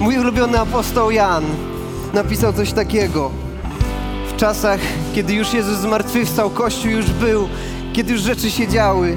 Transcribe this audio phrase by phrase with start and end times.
[0.00, 1.44] Mój ulubiony apostoł Jan
[2.14, 3.30] napisał coś takiego.
[4.28, 4.80] W czasach,
[5.14, 7.48] kiedy już Jezus zmartwychwstał, Kościół już był,
[7.92, 9.16] kiedy już rzeczy się działy.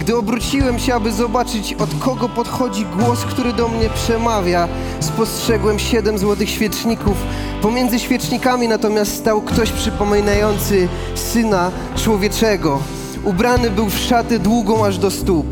[0.00, 4.68] Gdy obróciłem się, aby zobaczyć, od kogo podchodzi głos, który do mnie przemawia,
[5.00, 7.16] spostrzegłem siedem złotych świeczników.
[7.62, 12.80] Pomiędzy świecznikami natomiast stał ktoś przypominający Syna Człowieczego.
[13.24, 15.46] Ubrany był w szatę długą aż do stóp,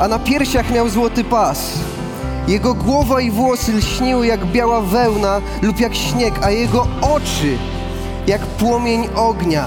[0.00, 1.72] a na piersiach miał złoty pas.
[2.48, 7.58] Jego głowa i włosy lśniły jak biała wełna lub jak śnieg, a jego oczy
[8.26, 9.64] jak płomień ognia.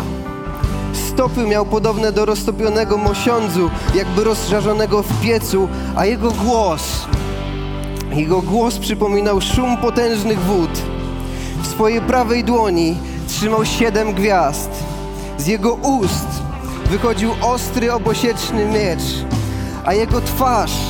[0.94, 7.06] Stopy miał podobne do roztopionego mosiądzu, jakby rozżarzonego w piecu, a jego głos,
[8.12, 10.70] jego głos przypominał szum potężnych wód.
[11.64, 14.70] W swojej prawej dłoni trzymał siedem gwiazd.
[15.38, 16.28] Z jego ust
[16.90, 19.26] wychodził ostry, obosieczny miecz,
[19.86, 20.89] a jego twarz,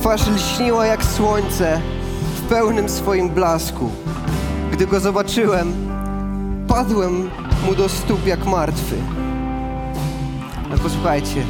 [0.00, 1.80] twarz lśniła jak słońce
[2.36, 3.90] w pełnym swoim blasku.
[4.72, 5.72] Gdy go zobaczyłem,
[6.68, 7.30] padłem
[7.66, 8.96] mu do stóp jak martwy.
[10.70, 11.42] Ale posłuchajcie,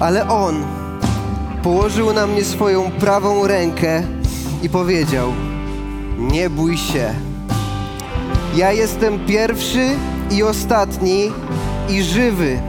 [0.00, 0.64] ale on
[1.62, 4.02] położył na mnie swoją prawą rękę
[4.62, 5.32] i powiedział:
[6.18, 7.14] Nie bój się.
[8.56, 9.88] Ja jestem pierwszy
[10.30, 11.32] i ostatni
[11.88, 12.60] i żywy.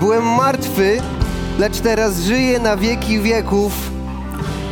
[0.00, 1.02] Byłem martwy,
[1.58, 3.90] lecz teraz żyję na wieki wieków.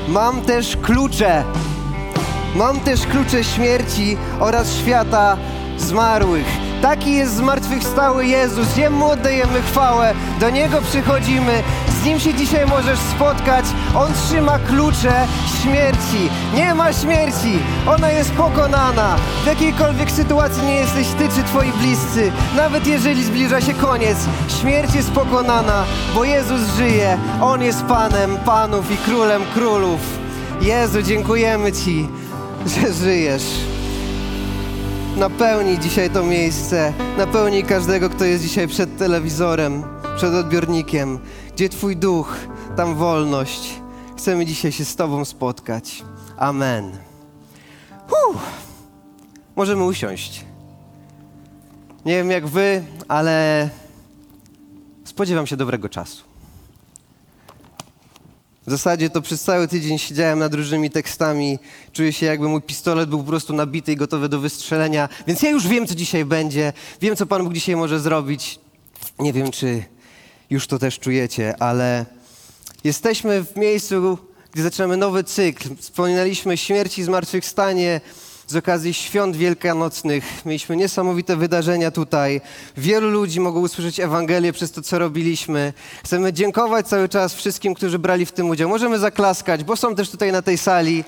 [0.08, 1.44] Mam też klucze.
[2.56, 5.36] Mam też klucze śmierci oraz świata
[5.78, 6.46] zmarłych.
[6.82, 8.76] Taki jest zmartwychwstały Jezus.
[8.76, 11.62] Jemu oddajemy chwałę, do Niego przychodzimy,
[12.02, 13.64] z Nim się dzisiaj możesz spotkać.
[13.94, 15.26] On trzyma klucze
[15.62, 16.30] śmierci.
[16.54, 19.16] Nie ma śmierci, ona jest pokonana.
[19.44, 24.18] W jakiejkolwiek sytuacji nie jesteś Ty czy Twoi bliscy, nawet jeżeli zbliża się koniec,
[24.60, 27.18] śmierć jest pokonana, bo Jezus żyje.
[27.40, 30.00] On jest Panem Panów i Królem Królów.
[30.60, 32.08] Jezu, dziękujemy Ci,
[32.66, 33.44] że żyjesz.
[35.16, 39.82] Napełnij dzisiaj to miejsce, napełnij każdego, kto jest dzisiaj przed telewizorem,
[40.16, 41.18] przed odbiornikiem.
[41.58, 42.36] Gdzie Twój duch,
[42.76, 43.80] tam wolność.
[44.16, 46.02] Chcemy dzisiaj się z Tobą spotkać.
[46.36, 46.98] Amen.
[48.08, 48.36] Huh.
[49.56, 50.44] Możemy usiąść.
[52.04, 53.68] Nie wiem jak Wy, ale
[55.04, 56.24] spodziewam się dobrego czasu.
[58.66, 61.58] W zasadzie to przez cały tydzień siedziałem nad różnymi tekstami.
[61.92, 65.08] Czuję się, jakby mój pistolet był po prostu nabity i gotowy do wystrzelenia.
[65.26, 66.72] Więc ja już wiem, co dzisiaj będzie.
[67.00, 68.60] Wiem, co Pan Bóg dzisiaj może zrobić.
[69.18, 69.84] Nie wiem, czy
[70.50, 72.06] już to też czujecie, ale
[72.84, 74.18] jesteśmy w miejscu,
[74.52, 75.76] gdzie zaczynamy nowy cykl.
[75.76, 78.00] Wspominaliśmy śmierć i zmartwychwstanie
[78.46, 80.24] z okazji świąt wielkanocnych.
[80.46, 82.40] Mieliśmy niesamowite wydarzenia tutaj.
[82.76, 85.72] Wielu ludzi mogło usłyszeć Ewangelię przez to, co robiliśmy.
[86.04, 88.68] Chcemy dziękować cały czas wszystkim, którzy brali w tym udział.
[88.68, 91.04] Możemy zaklaskać, bo są też tutaj na tej sali.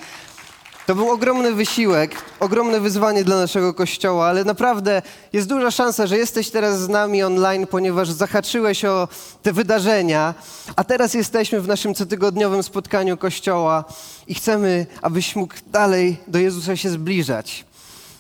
[0.90, 5.02] To był ogromny wysiłek, ogromne wyzwanie dla naszego kościoła, ale naprawdę
[5.32, 9.08] jest duża szansa, że jesteś teraz z nami online, ponieważ zahaczyłeś o
[9.42, 10.34] te wydarzenia,
[10.76, 13.84] a teraz jesteśmy w naszym cotygodniowym spotkaniu kościoła
[14.28, 17.64] i chcemy, abyś mógł dalej do Jezusa się zbliżać.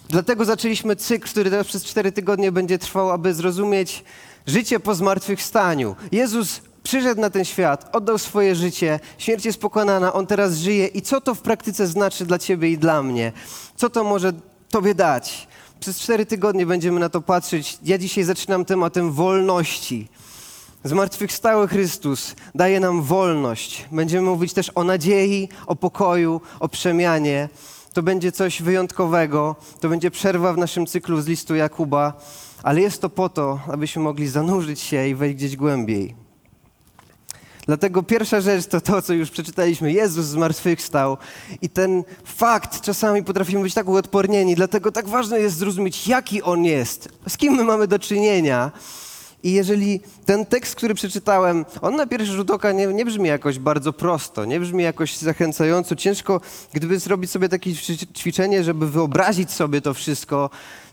[0.08, 4.04] Dlatego zaczęliśmy cykl, który teraz przez cztery tygodnie będzie trwał, aby zrozumieć
[4.46, 5.96] życie po zmartwychwstaniu.
[6.12, 11.02] Jezus przyszedł na ten świat, oddał swoje życie, śmierć jest pokonana, On teraz żyje i
[11.02, 13.32] co to w praktyce znaczy dla Ciebie i dla mnie?
[13.76, 14.32] Co to może
[14.70, 15.48] Tobie dać?
[15.80, 17.78] Przez cztery tygodnie będziemy na to patrzeć.
[17.84, 20.08] Ja dzisiaj zaczynam tematem wolności.
[20.84, 23.88] Zmartwychwstały Chrystus daje nam wolność.
[23.92, 27.48] Będziemy mówić też o nadziei, o pokoju, o przemianie.
[27.92, 29.56] To będzie coś wyjątkowego.
[29.80, 32.12] To będzie przerwa w naszym cyklu z listu Jakuba,
[32.62, 36.19] ale jest to po to, abyśmy mogli zanurzyć się i wejść gdzieś głębiej.
[37.70, 39.92] Dlatego pierwsza rzecz to to, co już przeczytaliśmy.
[39.92, 41.16] Jezus zmartwychwstał
[41.62, 46.64] i ten fakt czasami potrafimy być tak uodpornieni, dlatego tak ważne jest zrozumieć, jaki On
[46.64, 48.72] jest, z kim my mamy do czynienia.
[49.42, 53.58] I jeżeli ten tekst, który przeczytałem, on na pierwszy rzut oka nie, nie brzmi jakoś
[53.58, 56.40] bardzo prosto, nie brzmi jakoś zachęcająco, ciężko,
[56.72, 57.74] gdyby zrobić sobie takie
[58.16, 60.50] ćwiczenie, żeby wyobrazić sobie to wszystko,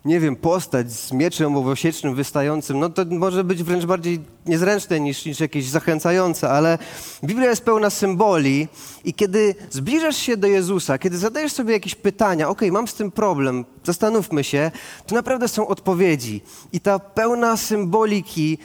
[0.07, 5.25] nie wiem, postać z mieczem owosiecznym wystającym, no to może być wręcz bardziej niezręczne niż,
[5.25, 6.77] niż jakieś zachęcające, ale
[7.23, 8.67] Biblia jest pełna symboli
[9.05, 13.11] i kiedy zbliżasz się do Jezusa, kiedy zadajesz sobie jakieś pytania, ok, mam z tym
[13.11, 14.71] problem, zastanówmy się,
[15.07, 16.41] to naprawdę są odpowiedzi.
[16.73, 18.57] I ta pełna symboliki,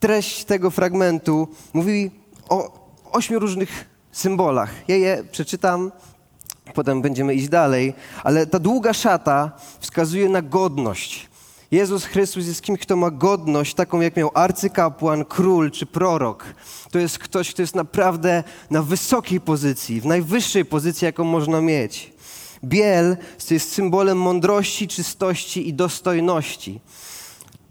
[0.00, 2.10] treść tego fragmentu mówi
[2.48, 4.70] o ośmiu różnych symbolach.
[4.88, 5.92] Ja je przeczytam,
[6.74, 7.94] potem będziemy iść dalej,
[8.24, 11.28] ale ta długa szata wskazuje na godność.
[11.70, 16.44] Jezus Chrystus jest kimś, kto ma godność, taką jak miał arcykapłan, król czy prorok.
[16.90, 22.12] To jest ktoś, kto jest naprawdę na wysokiej pozycji, w najwyższej pozycji, jaką można mieć.
[22.64, 23.16] Biel
[23.50, 26.80] jest symbolem mądrości, czystości i dostojności.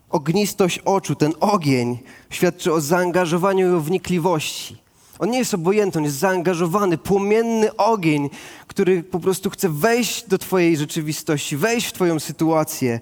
[0.10, 4.87] Ognistość oczu, ten ogień świadczy o zaangażowaniu i o wnikliwości.
[5.20, 8.30] On nie jest obojętny, on jest zaangażowany, płomienny ogień,
[8.68, 13.00] który po prostu chce wejść do Twojej rzeczywistości, wejść w Twoją sytuację.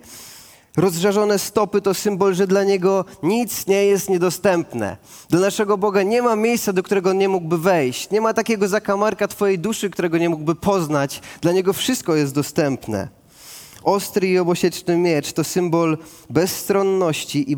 [0.78, 4.98] Rozżarzone stopy to symbol, że dla Niego nic nie jest niedostępne.
[5.30, 8.12] Dla naszego Boga nie ma miejsca, do którego On nie mógłby wejść.
[8.12, 11.22] Nie ma takiego zakamarka Twojej duszy, którego nie mógłby poznać.
[11.42, 13.08] Dla Niego wszystko jest dostępne.
[13.86, 15.98] Ostry i obosieczny miecz to symbol
[16.30, 17.58] bezstronności i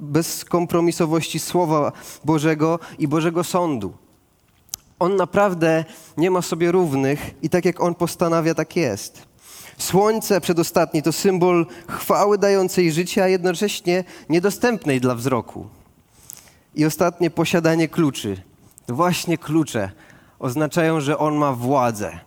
[0.00, 1.92] bezkompromisowości Słowa
[2.24, 3.92] Bożego i Bożego Sądu.
[4.98, 5.84] On naprawdę
[6.16, 9.22] nie ma sobie równych i tak jak On postanawia, tak jest.
[9.78, 15.66] Słońce przedostatni to symbol chwały dającej życie, a jednocześnie niedostępnej dla wzroku.
[16.74, 18.42] I ostatnie posiadanie kluczy.
[18.88, 19.90] Właśnie klucze
[20.38, 22.20] oznaczają, że On ma władzę.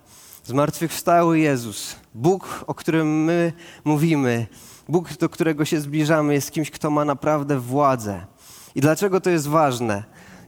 [0.45, 3.53] Zmartwychwstały Jezus, Bóg, o którym my
[3.83, 4.47] mówimy,
[4.89, 8.25] Bóg, do którego się zbliżamy, jest kimś, kto ma naprawdę władzę.
[8.75, 10.03] I dlaczego to jest ważne?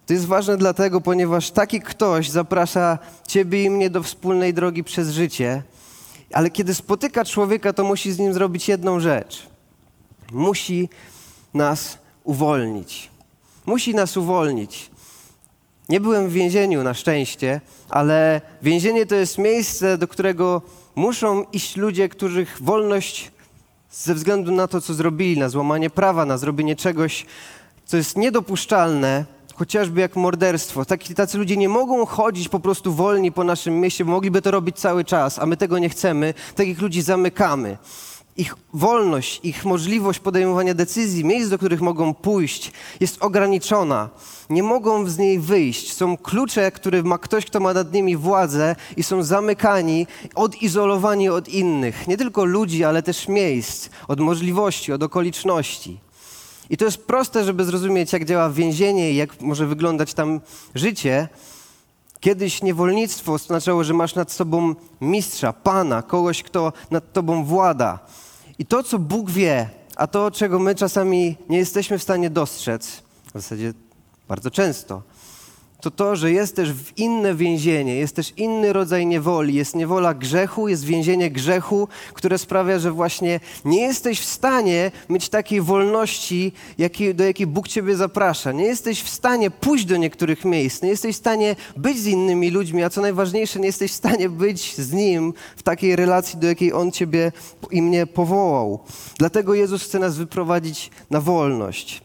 [0.06, 5.10] To jest ważne dlatego, ponieważ taki ktoś zaprasza ciebie i mnie do wspólnej drogi przez
[5.10, 5.64] życie,
[6.34, 9.48] ale kiedy spotyka człowieka, to musi z nim zrobić jedną rzecz.
[10.32, 10.90] Musi
[11.54, 13.10] nas uwolnić.
[13.66, 14.92] Musi nas uwolnić.
[15.90, 20.62] Nie byłem w więzieniu na szczęście, ale więzienie to jest miejsce, do którego
[20.96, 23.32] muszą iść ludzie, których wolność
[23.92, 27.26] ze względu na to, co zrobili, na złamanie prawa, na zrobienie czegoś,
[27.86, 29.26] co jest niedopuszczalne,
[29.56, 30.86] chociażby jak morderstwo.
[30.86, 34.52] Taki, tacy ludzie nie mogą chodzić po prostu wolni po naszym mieście, bo mogliby to
[34.52, 36.34] robić cały czas, a my tego nie chcemy.
[36.56, 37.78] Takich ludzi zamykamy.
[38.38, 44.10] Ich wolność, ich możliwość podejmowania decyzji, miejsc, do których mogą pójść, jest ograniczona.
[44.50, 45.94] Nie mogą z niej wyjść.
[45.94, 51.50] Są klucze, które ma ktoś, kto ma nad nimi władzę i są zamykani, odizolowani od
[51.50, 52.08] innych.
[52.08, 56.00] Nie tylko ludzi, ale też miejsc, od możliwości, od okoliczności.
[56.70, 60.42] I to jest proste, żeby zrozumieć, jak działa więzienie i jak może wyglądać tam
[60.76, 61.28] życie.
[62.20, 68.00] Kiedyś niewolnictwo oznaczało, że masz nad sobą mistrza, pana, kogoś, kto nad tobą włada.
[68.60, 73.04] I to, co Bóg wie, a to, czego my czasami nie jesteśmy w stanie dostrzec,
[73.30, 73.74] w zasadzie
[74.28, 75.02] bardzo często,
[75.82, 79.54] to to, że jest też w inne więzienie, jest też inny rodzaj niewoli.
[79.54, 85.30] Jest niewola grzechu, jest więzienie grzechu, które sprawia, że właśnie nie jesteś w stanie mieć
[85.30, 86.52] takiej wolności,
[87.14, 88.52] do jakiej Bóg ciebie zaprasza.
[88.52, 92.52] Nie jesteś w stanie pójść do niektórych miejsc, nie jesteś w stanie być z innymi
[92.52, 96.48] ludźmi, a co najważniejsze, nie jesteś w stanie być z Nim w takiej relacji, do
[96.48, 97.32] jakiej On ciebie
[97.72, 98.80] i mnie powołał.
[99.18, 102.02] Dlatego Jezus chce nas wyprowadzić na wolność.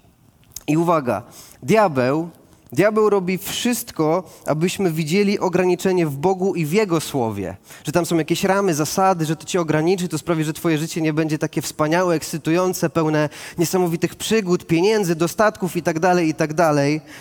[0.66, 1.22] I uwaga,
[1.62, 2.28] diabeł
[2.72, 7.56] Diabeł robi wszystko, abyśmy widzieli ograniczenie w Bogu i w Jego słowie.
[7.84, 11.00] Że tam są jakieś ramy, zasady, że to cię ograniczy, to sprawi, że twoje życie
[11.00, 13.28] nie będzie takie wspaniałe, ekscytujące, pełne
[13.58, 16.54] niesamowitych przygód, pieniędzy, dostatków itd., tak itd.
[16.54, 17.12] Tak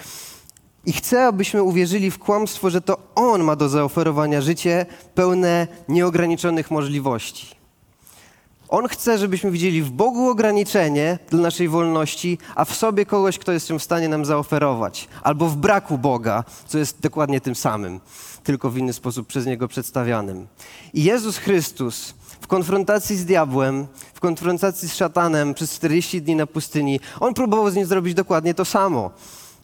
[0.85, 6.71] I chcę, abyśmy uwierzyli w kłamstwo, że to On ma do zaoferowania życie pełne nieograniczonych
[6.71, 7.60] możliwości.
[8.71, 13.51] On chce, żebyśmy widzieli w Bogu ograniczenie dla naszej wolności, a w sobie kogoś, kto
[13.51, 15.07] jest w stanie nam zaoferować.
[15.23, 17.99] Albo w braku Boga, co jest dokładnie tym samym,
[18.43, 20.47] tylko w inny sposób przez Niego przedstawianym.
[20.93, 26.47] I Jezus Chrystus w konfrontacji z diabłem, w konfrontacji z szatanem przez 40 dni na
[26.47, 29.11] pustyni, On próbował z nim zrobić dokładnie to samo.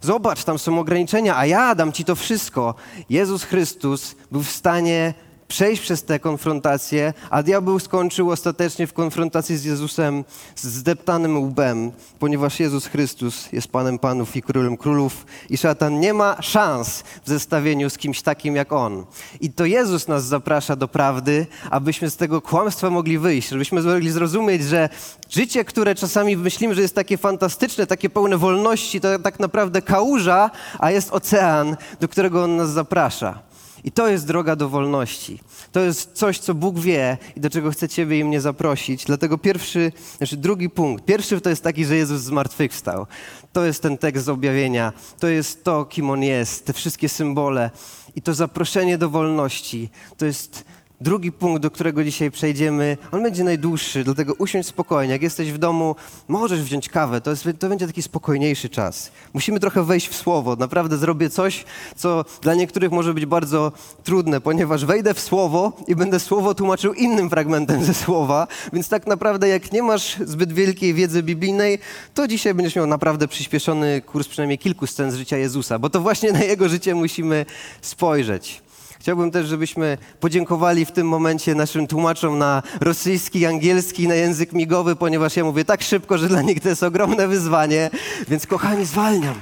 [0.02, 2.76] Zobacz, tam są ograniczenia, a ja dam ci to wszystko.
[3.10, 5.14] Jezus Chrystus był w stanie
[5.48, 10.24] przejść przez te konfrontacje, a diabeł skończył ostatecznie w konfrontacji z Jezusem
[10.56, 16.14] z zdeptanym łbem, ponieważ Jezus Chrystus jest Panem Panów i Królem Królów i szatan nie
[16.14, 19.06] ma szans w zestawieniu z kimś takim jak On.
[19.42, 24.12] I to Jezus nas zaprasza do prawdy, abyśmy z tego kłamstwa mogli wyjść, żebyśmy mogli
[24.12, 24.90] zrozumieć, że
[25.30, 30.52] życie, które czasami myślimy, że jest takie fantastyczne, takie pełne wolności, to tak naprawdę kałuża,
[30.80, 33.47] a jest ocean, do którego On nas zaprasza.
[33.84, 35.40] I to jest droga do wolności.
[35.72, 39.06] To jest coś, co Bóg wie i do czego chce Ciebie i mnie zaprosić.
[39.06, 41.06] Dlatego pierwszy, znaczy drugi punkt.
[41.06, 43.08] Pierwszy to jest taki, że Jezus zmartwychwstał.
[43.54, 44.94] To jest ten tekst z objawienia.
[45.20, 47.72] To jest to, kim On jest, te wszystkie symbole.
[48.16, 49.90] I to zaproszenie do wolności.
[50.18, 50.66] To jest
[51.02, 55.14] Drugi punkt, do którego dzisiaj przejdziemy, on będzie najdłuższy, dlatego usiądź spokojnie.
[55.14, 55.96] Jak jesteś w domu,
[56.28, 59.12] możesz wziąć kawę, to, jest, to będzie taki spokojniejszy czas.
[59.34, 60.56] Musimy trochę wejść w słowo.
[60.56, 63.72] Naprawdę zrobię coś, co dla niektórych może być bardzo
[64.04, 69.08] trudne, ponieważ wejdę w słowo i będę słowo tłumaczył innym fragmentem ze słowa, więc tak
[69.08, 71.80] naprawdę jak nie masz zbyt wielkiej wiedzy biblijnej,
[72.14, 76.02] to dzisiaj będziesz miał naprawdę przyspieszony kurs przynajmniej kilku scen z życia Jezusa, bo to
[76.02, 77.46] właśnie na Jego życie musimy
[77.82, 78.67] spojrzeć.
[79.00, 84.96] Chciałbym też, żebyśmy podziękowali w tym momencie naszym tłumaczom na rosyjski, angielski, na język migowy,
[84.96, 87.90] ponieważ ja mówię tak szybko, że dla nich to jest ogromne wyzwanie.
[88.28, 89.36] Więc kochani, zwalniam.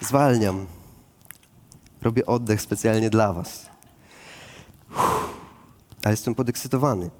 [0.00, 0.66] Zwalniam.
[2.02, 3.66] Robię oddech specjalnie dla Was.
[6.04, 7.10] Ale jestem podekscytowany,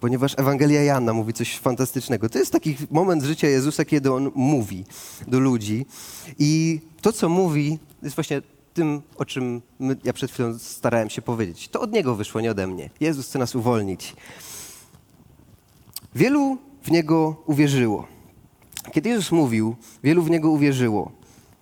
[0.00, 2.28] ponieważ Ewangelia Jana mówi coś fantastycznego.
[2.28, 4.84] To jest taki moment życia Jezusa, kiedy On mówi
[5.26, 5.86] do ludzi
[6.38, 8.42] i to, co mówi, jest właśnie
[8.78, 11.68] tym, o czym my, ja przed chwilą starałem się powiedzieć.
[11.68, 12.90] To od Niego wyszło, nie ode mnie.
[13.00, 14.16] Jezus chce nas uwolnić.
[16.14, 18.06] Wielu w Niego uwierzyło.
[18.92, 21.12] Kiedy Jezus mówił, wielu w Niego uwierzyło.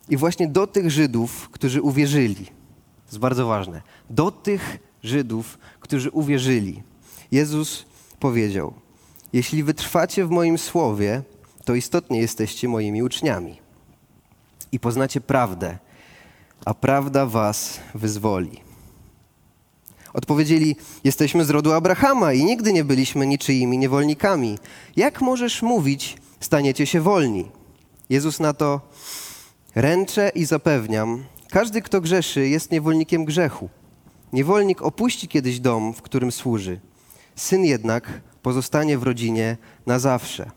[0.08, 6.10] I właśnie do tych Żydów, którzy uwierzyli, to jest bardzo ważne, do tych Żydów, którzy
[6.10, 6.82] uwierzyli,
[7.32, 7.86] Jezus
[8.20, 8.74] powiedział:
[9.32, 11.22] Jeśli wytrwacie w moim słowie,
[11.64, 13.60] to istotnie jesteście moimi uczniami
[14.72, 15.78] i poznacie prawdę,
[16.64, 18.60] a prawda was wyzwoli.
[20.14, 24.58] Odpowiedzieli: Jesteśmy z rodu Abrahama i nigdy nie byliśmy niczyimi niewolnikami.
[24.96, 27.50] Jak możesz mówić, staniecie się wolni?
[28.10, 28.80] Jezus na to:
[29.74, 33.68] Ręczę i zapewniam, każdy, kto grzeszy, jest niewolnikiem grzechu.
[34.32, 36.80] Niewolnik opuści kiedyś dom, w którym służy.
[37.36, 40.50] Syn jednak pozostanie w rodzinie na zawsze.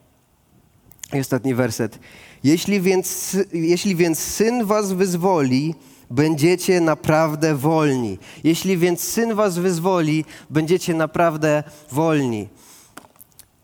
[1.14, 2.00] I ostatni werset.
[2.44, 5.76] Jeśli więc, jeśli więc syn was wyzwoli,
[6.10, 8.18] będziecie naprawdę wolni.
[8.44, 12.48] Jeśli więc syn was wyzwoli, będziecie naprawdę wolni.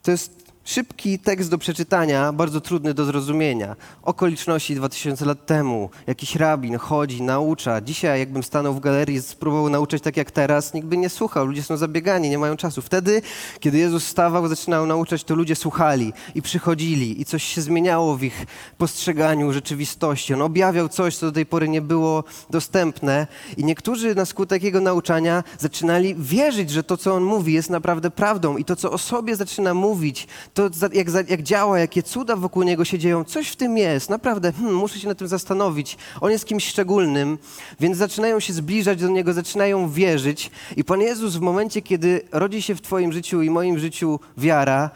[0.04, 3.76] To jest Szybki tekst do przeczytania, bardzo trudny do zrozumienia.
[4.04, 5.90] Okoliczności 2000 lat temu.
[6.08, 7.82] Jakiś rabin chodzi, naucza.
[7.82, 11.46] Dzisiaj, jakbym stanął w galerii, spróbował nauczać tak jak teraz, nikt by nie słuchał.
[11.46, 12.82] Ludzie są zabiegani, nie mają czasu.
[12.82, 13.22] Wtedy,
[13.60, 18.24] kiedy Jezus stawał, zaczynał nauczać, to ludzie słuchali i przychodzili i coś się zmieniało w
[18.24, 18.46] ich
[18.78, 20.34] postrzeganiu rzeczywistości.
[20.34, 24.82] On objawiał coś, co do tej pory nie było dostępne i niektórzy na skutek jego
[24.82, 28.98] nauczania zaczynali wierzyć, że to, co on mówi, jest naprawdę prawdą i to, co o
[28.98, 33.56] sobie zaczyna mówić, to jak, jak działa, jakie cuda wokół niego się dzieją, coś w
[33.56, 35.98] tym jest, naprawdę, hmm, muszę się nad tym zastanowić.
[36.22, 37.38] On jest kimś szczególnym,
[37.80, 40.52] więc zaczynają się zbliżać do niego, zaczynają wierzyć.
[40.76, 44.90] I Pan Jezus w momencie, kiedy rodzi się w Twoim życiu i moim życiu wiara,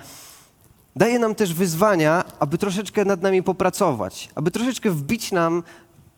[0.95, 5.63] daje nam też wyzwania, aby troszeczkę nad nami popracować, aby troszeczkę wbić nam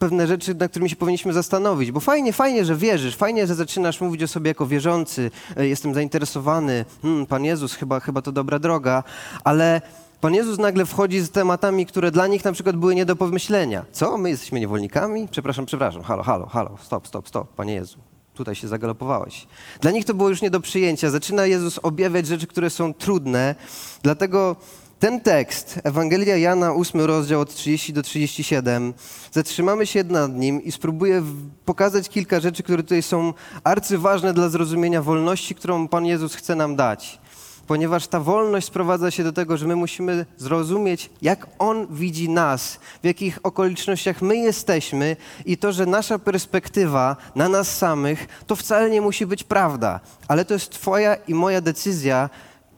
[0.01, 1.91] pewne rzeczy, nad którymi się powinniśmy zastanowić.
[1.91, 5.93] Bo fajnie, fajnie, że wierzysz, fajnie, że zaczynasz mówić o sobie jako wierzący, e, jestem
[5.93, 9.03] zainteresowany, hmm, Pan Jezus, chyba, chyba to dobra droga,
[9.43, 9.81] ale
[10.21, 13.85] Pan Jezus nagle wchodzi z tematami, które dla nich na przykład były nie do pomyślenia.
[13.91, 14.17] Co?
[14.17, 15.27] My jesteśmy niewolnikami?
[15.31, 17.97] Przepraszam, przepraszam, halo, halo, halo, stop, stop, stop, Panie Jezu.
[18.33, 19.47] Tutaj się zagalopowałeś.
[19.81, 21.09] Dla nich to było już nie do przyjęcia.
[21.09, 23.55] Zaczyna Jezus objawiać rzeczy, które są trudne.
[24.03, 24.55] Dlatego
[25.01, 28.93] ten tekst, Ewangelia Jana, 8 rozdział od 30 do 37,
[29.31, 31.23] zatrzymamy się nad nim i spróbuję
[31.65, 36.75] pokazać kilka rzeczy, które tutaj są arcyważne dla zrozumienia wolności, którą Pan Jezus chce nam
[36.75, 37.19] dać.
[37.67, 42.79] Ponieważ ta wolność sprowadza się do tego, że my musimy zrozumieć, jak On widzi nas,
[43.03, 45.15] w jakich okolicznościach my jesteśmy
[45.45, 50.45] i to, że nasza perspektywa na nas samych, to wcale nie musi być prawda, ale
[50.45, 52.29] to jest Twoja i moja decyzja,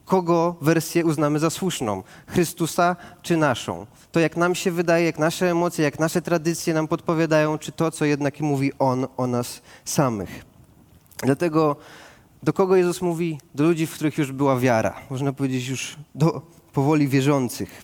[0.06, 3.86] kogo wersję uznamy za słuszną, Chrystusa czy naszą.
[4.12, 7.92] To jak nam się wydaje, jak nasze emocje, jak nasze tradycje nam podpowiadają, czy to,
[7.92, 10.46] co jednak mówi On o nas samych.
[11.18, 11.76] Dlatego
[12.44, 13.40] do kogo Jezus mówi?
[13.56, 14.94] Do ludzi, w których już była wiara.
[15.10, 16.42] Można powiedzieć już do
[16.74, 17.84] powoli wierzących.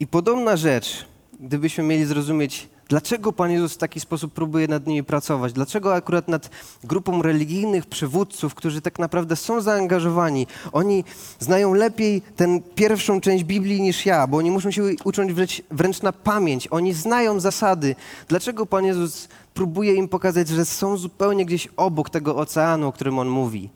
[0.00, 1.06] I podobna rzecz,
[1.40, 5.52] gdybyśmy mieli zrozumieć Dlaczego Pan Jezus w taki sposób próbuje nad nimi pracować?
[5.52, 6.50] Dlaczego akurat nad
[6.84, 10.46] grupą religijnych przywódców, którzy tak naprawdę są zaangażowani?
[10.72, 11.04] Oni
[11.38, 16.02] znają lepiej tę pierwszą część Biblii niż ja, bo oni muszą się uczyć wręcz, wręcz
[16.02, 16.68] na pamięć.
[16.70, 17.94] Oni znają zasady.
[18.28, 23.18] Dlaczego Pan Jezus próbuje im pokazać, że są zupełnie gdzieś obok tego oceanu, o którym
[23.18, 23.70] On mówi?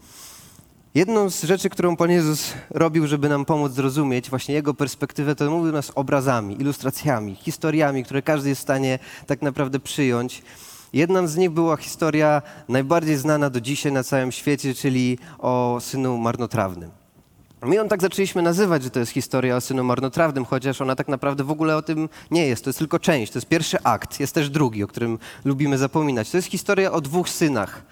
[0.97, 5.50] Jedną z rzeczy, którą Pan Jezus robił, żeby nam pomóc zrozumieć właśnie Jego perspektywę, to
[5.50, 10.43] mówił nas obrazami, ilustracjami, historiami, które każdy jest w stanie tak naprawdę przyjąć.
[10.93, 16.19] Jedna z nich była historia najbardziej znana do dzisiaj na całym świecie, czyli o synu
[16.19, 16.91] marnotrawnym.
[17.62, 21.09] My ją tak zaczęliśmy nazywać, że to jest historia o synu marnotrawnym, chociaż ona tak
[21.09, 22.65] naprawdę w ogóle o tym nie jest.
[22.65, 26.31] To jest tylko część, to jest pierwszy akt, jest też drugi, o którym lubimy zapominać.
[26.31, 27.83] To jest historia o dwóch synach.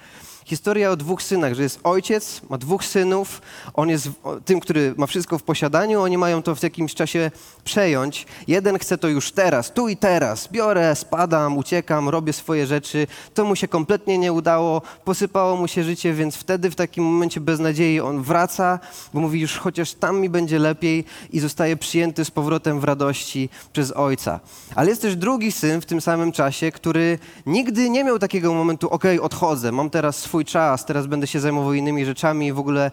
[0.44, 3.42] Historia o dwóch synach, że jest ojciec, ma dwóch synów,
[3.74, 4.08] on jest
[4.44, 7.30] tym, który ma wszystko w posiadaniu, oni mają to w jakimś czasie
[7.64, 8.26] przejąć.
[8.48, 10.48] Jeden chce to już teraz, tu i teraz.
[10.52, 13.06] Biorę, spadam, uciekam, robię swoje rzeczy.
[13.34, 17.40] To mu się kompletnie nie udało, posypało mu się życie, więc wtedy w takim momencie
[17.40, 18.78] bez nadziei on wraca,
[19.14, 23.48] bo mówi już chociaż tam mi będzie lepiej i zostaje przyjęty z powrotem w radości
[23.72, 24.40] przez ojca.
[24.74, 28.88] Ale jest też drugi syn w tym samym czasie, który nigdy nie miał takiego momentu,
[28.88, 32.90] okej, odchodzę, mam teraz swój czas, teraz będę się zajmował innymi rzeczami i w ogóle,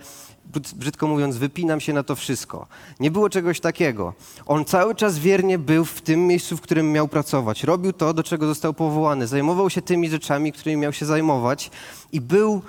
[0.76, 2.68] brzydko mówiąc, wypinam się na to wszystko.
[3.00, 4.14] Nie było czegoś takiego.
[4.46, 7.64] On cały czas wiernie był w tym miejscu, w którym miał pracować.
[7.64, 9.28] Robił to, do czego został powołany.
[9.28, 11.72] Zajmował się tymi rzeczami, którymi miał się zajmować
[12.12, 12.62] i był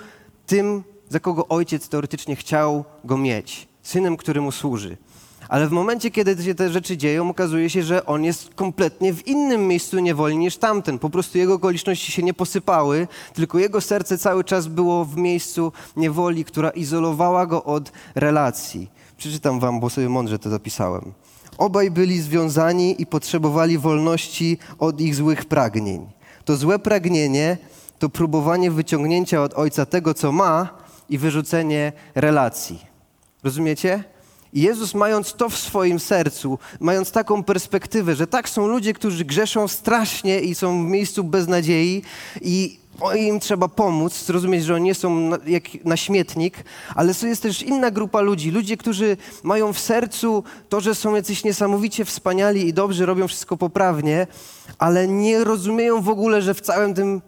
[0.45, 3.67] tym, za kogo ojciec teoretycznie chciał go mieć.
[3.81, 4.97] Synem, który mu służy.
[5.53, 9.27] Ale w momencie, kiedy się te rzeczy dzieją, okazuje się, że on jest kompletnie w
[9.27, 10.99] innym miejscu niewoli niż tamten.
[10.99, 15.71] Po prostu jego okoliczności się nie posypały, tylko jego serce cały czas było w miejscu
[15.97, 18.91] niewoli, która izolowała go od relacji.
[19.17, 21.13] Przeczytam wam, bo sobie mądrze to zapisałem.
[21.57, 26.05] Obaj byli związani i potrzebowali wolności od ich złych pragnień.
[26.45, 27.57] To złe pragnienie
[27.99, 30.69] to próbowanie wyciągnięcia od ojca tego, co ma
[31.09, 32.85] i wyrzucenie relacji.
[33.43, 34.12] Rozumiecie?
[34.53, 39.67] Jezus, mając to w swoim sercu, mając taką perspektywę, że tak są ludzie, którzy grzeszą
[39.67, 42.01] strasznie i są w miejscu beznadziei
[42.41, 42.79] i
[43.15, 46.63] im trzeba pomóc, zrozumieć, że oni nie są na, jak na śmietnik,
[46.95, 51.43] ale jest też inna grupa ludzi, ludzie, którzy mają w sercu to, że są jacyś
[51.43, 54.27] niesamowicie wspaniali i dobrze, robią wszystko poprawnie,
[54.77, 57.21] ale nie rozumieją w ogóle, że w całym tym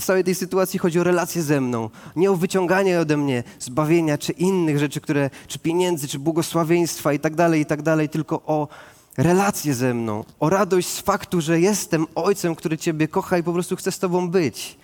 [0.00, 4.18] w całej tej sytuacji chodzi o relacje ze mną, nie o wyciąganie ode mnie zbawienia
[4.18, 8.42] czy innych rzeczy, które, czy pieniędzy, czy błogosławieństwa i tak dalej, i tak dalej, tylko
[8.46, 8.68] o
[9.16, 13.52] relacje ze mną, o radość z faktu, że jestem ojcem, który Ciebie kocha i po
[13.52, 14.78] prostu chce z Tobą być.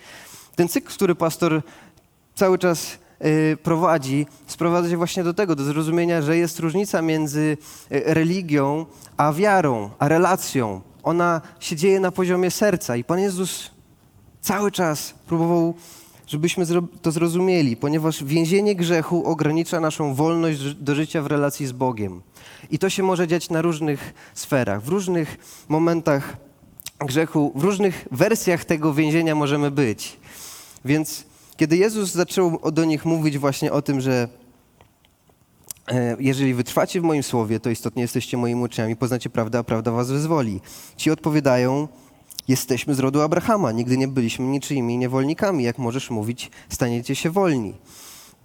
[0.55, 1.61] Ten cykl, który pastor
[2.35, 7.57] cały czas y, prowadzi, sprowadza się właśnie do tego, do zrozumienia, że jest różnica między
[7.91, 8.85] y, religią
[9.17, 10.81] a wiarą, a relacją.
[11.03, 13.71] Ona się dzieje na poziomie serca i Pan Jezus
[14.43, 15.73] cały czas próbował,
[16.27, 16.65] żebyśmy
[17.01, 22.21] to zrozumieli, ponieważ więzienie grzechu ogranicza naszą wolność do życia w relacji z Bogiem.
[22.71, 25.37] I to się może dziać na różnych sferach, w różnych
[25.69, 26.37] momentach
[26.99, 30.19] grzechu, w różnych wersjach tego więzienia możemy być.
[30.85, 31.25] Więc
[31.57, 34.27] kiedy Jezus zaczął do nich mówić właśnie o tym, że
[35.87, 39.91] e, jeżeli wytrwacie w moim słowie, to istotnie jesteście moimi uczniami, poznacie prawdę, a prawda
[39.91, 40.61] was wyzwoli.
[40.97, 41.87] Ci odpowiadają,
[42.47, 45.63] Jesteśmy z rodu Abrahama, nigdy nie byliśmy niczyimi niewolnikami.
[45.63, 47.73] Jak możesz mówić, staniecie się wolni.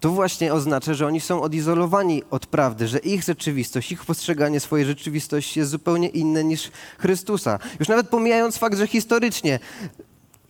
[0.00, 4.86] To właśnie oznacza, że oni są odizolowani od prawdy, że ich rzeczywistość, ich postrzeganie swojej
[4.86, 7.58] rzeczywistości jest zupełnie inne niż Chrystusa.
[7.78, 9.58] Już nawet pomijając fakt, że historycznie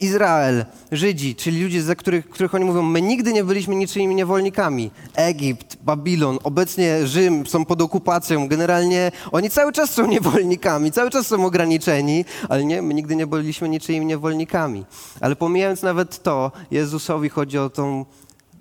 [0.01, 4.91] Izrael, Żydzi, czyli ludzie, za których, których oni mówią, my nigdy nie byliśmy niczyimi niewolnikami.
[5.15, 8.49] Egipt, Babilon, obecnie Rzym są pod okupacją.
[8.49, 13.27] Generalnie oni cały czas są niewolnikami, cały czas są ograniczeni, ale nie, my nigdy nie
[13.27, 14.85] byliśmy niczyimi niewolnikami.
[15.21, 18.05] Ale pomijając nawet to, Jezusowi chodzi o tą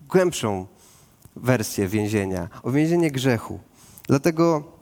[0.09, 0.65] głębszą
[1.35, 3.59] wersję więzienia, o więzienie grzechu.
[4.07, 4.76] Dlatego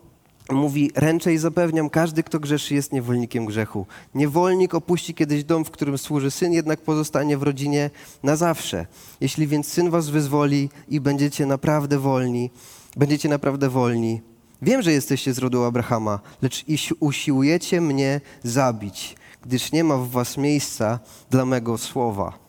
[0.52, 3.86] mówi, ręczę i zapewniam, każdy, kto grzeszy, jest niewolnikiem grzechu.
[4.16, 7.90] Niewolnik opuści kiedyś dom, w którym służy syn, jednak pozostanie w rodzinie
[8.24, 8.86] na zawsze.
[9.22, 12.50] Jeśli więc syn was wyzwoli i będziecie naprawdę wolni,
[12.98, 14.22] będziecie naprawdę wolni.
[14.62, 16.66] Wiem, że jesteście z rodu Abrahama, lecz
[17.00, 22.46] usiłujecie mnie zabić, gdyż nie ma w was miejsca dla mego słowa.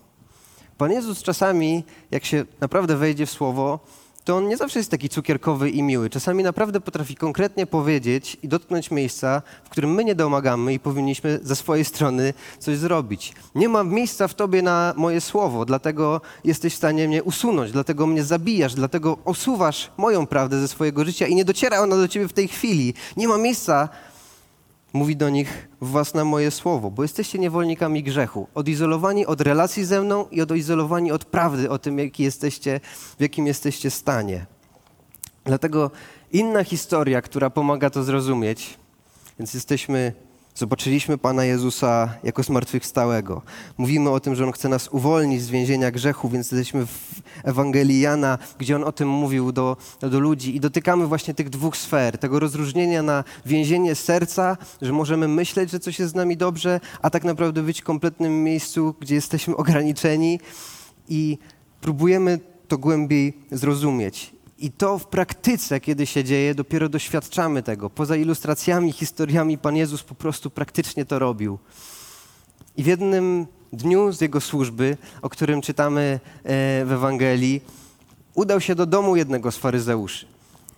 [0.78, 3.80] Pan Jezus czasami, jak się naprawdę wejdzie w słowo,
[4.26, 6.10] to on nie zawsze jest taki cukierkowy i miły.
[6.10, 11.40] Czasami naprawdę potrafi konkretnie powiedzieć i dotknąć miejsca, w którym my nie domagamy i powinniśmy
[11.42, 13.32] ze swojej strony coś zrobić.
[13.54, 18.06] Nie ma miejsca w tobie na moje słowo, dlatego jesteś w stanie mnie usunąć, dlatego
[18.06, 22.28] mnie zabijasz, dlatego osuwasz moją prawdę ze swojego życia i nie dociera ona do ciebie
[22.28, 22.94] w tej chwili.
[23.16, 23.88] Nie ma miejsca
[24.96, 29.84] mówi do nich w was na moje słowo, bo jesteście niewolnikami grzechu, odizolowani od relacji
[29.84, 32.80] ze mną i odizolowani od prawdy o tym, jaki jesteście,
[33.18, 34.46] w jakim jesteście stanie.
[35.44, 35.90] Dlatego
[36.32, 38.78] inna historia, która pomaga to zrozumieć,
[39.38, 40.12] więc jesteśmy
[40.56, 43.42] Zobaczyliśmy Pana Jezusa jako zmartwychwstałego.
[43.78, 48.00] Mówimy o tym, że On chce nas uwolnić z więzienia grzechu, więc jesteśmy w Ewangelii
[48.00, 52.18] Jana, gdzie On o tym mówił do, do ludzi i dotykamy właśnie tych dwóch sfer,
[52.18, 57.10] tego rozróżnienia na więzienie serca, że możemy myśleć, że coś jest z nami dobrze, a
[57.10, 60.40] tak naprawdę być w kompletnym miejscu, gdzie jesteśmy ograniczeni
[61.08, 61.38] i
[61.80, 64.35] próbujemy to głębiej zrozumieć.
[64.58, 67.90] I to w praktyce, kiedy się dzieje, dopiero doświadczamy tego.
[67.90, 71.58] Poza ilustracjami, historiami, Pan Jezus po prostu praktycznie to robił.
[72.76, 77.60] I w jednym dniu z jego służby, o którym czytamy e, w Ewangelii,
[78.34, 80.26] udał się do domu jednego z faryzeuszy.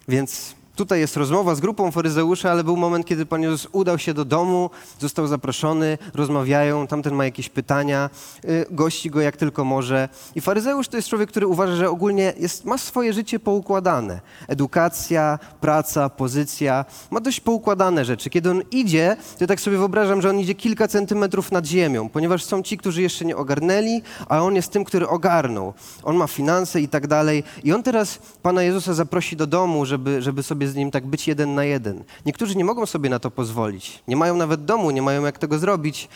[0.09, 4.15] Więc Tutaj jest rozmowa z grupą faryzeuszy, ale był moment, kiedy Pan Jezus udał się
[4.15, 8.11] do domu, został zaproszony, rozmawiają, tamten ma jakieś pytania,
[8.45, 10.09] y, gości go jak tylko może.
[10.35, 14.21] I faryzeusz to jest człowiek, który uważa, że ogólnie jest, ma swoje życie poukładane.
[14.49, 18.31] Edukacja, praca, pozycja, ma dość poukładane rzeczy.
[18.31, 22.09] Kiedy on idzie, to ja tak sobie wyobrażam, że on idzie kilka centymetrów nad ziemią,
[22.09, 25.75] ponieważ są ci, którzy jeszcze nie ogarnęli, a on jest tym, który ogarnął.
[26.03, 27.45] On ma finanse i tak dalej.
[27.65, 31.29] I on teraz Pana Jezusa zaprosi do domu, żeby, żeby sobie z nim tak być
[31.29, 32.05] jeden na jeden.
[32.27, 34.03] Niektórzy nie mogą sobie na to pozwolić.
[34.09, 36.09] Nie mają nawet domu, nie mają jak tego zrobić.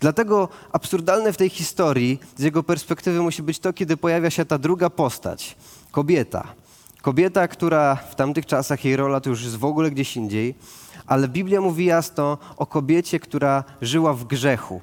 [0.00, 4.58] Dlatego absurdalne w tej historii z jego perspektywy musi być to, kiedy pojawia się ta
[4.58, 5.56] druga postać
[5.90, 6.46] kobieta.
[7.02, 10.54] Kobieta, która w tamtych czasach jej rola to już jest w ogóle gdzieś indziej,
[11.06, 14.80] ale Biblia mówi jasno o kobiecie, która żyła w grzechu.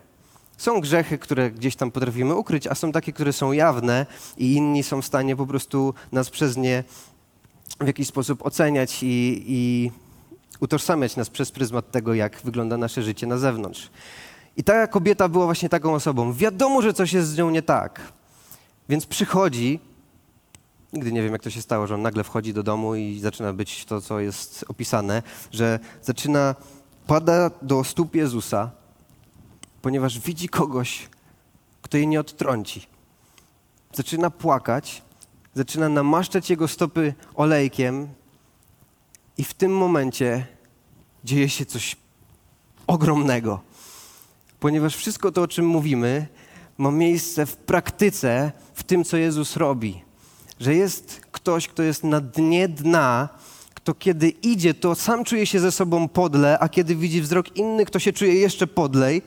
[0.58, 4.06] Są grzechy, które gdzieś tam potrafimy ukryć, a są takie, które są jawne
[4.38, 6.84] i inni są w stanie po prostu nas przez nie
[7.80, 9.92] w jakiś sposób oceniać i, i
[10.60, 13.90] utożsamiać nas przez pryzmat tego, jak wygląda nasze życie na zewnątrz.
[14.58, 16.34] I ta kobieta była właśnie taką osobą.
[16.34, 18.02] Wiadomo, że coś jest z nią nie tak.
[18.90, 19.80] Więc przychodzi,
[20.94, 23.54] nigdy nie wiem, jak to się stało, że on nagle wchodzi do domu i zaczyna
[23.54, 26.56] być to, co jest opisane, że zaczyna,
[27.08, 28.72] pada do stóp Jezusa,
[29.82, 31.10] ponieważ widzi kogoś,
[31.82, 32.88] kto jej nie odtrąci.
[33.94, 35.02] Zaczyna płakać
[35.58, 38.08] zaczyna namaszczać jego stopy olejkiem,
[39.38, 40.46] i w tym momencie
[41.24, 41.96] dzieje się coś
[42.88, 43.62] ogromnego.
[44.60, 46.28] Ponieważ wszystko to, o czym mówimy,
[46.78, 50.02] ma miejsce w praktyce, w tym, co Jezus robi.
[50.60, 53.30] Że jest ktoś, kto jest na dnie dna,
[53.74, 57.86] kto kiedy idzie, to sam czuje się ze sobą podle, a kiedy widzi wzrok inny,
[57.86, 59.22] kto się czuje jeszcze podlej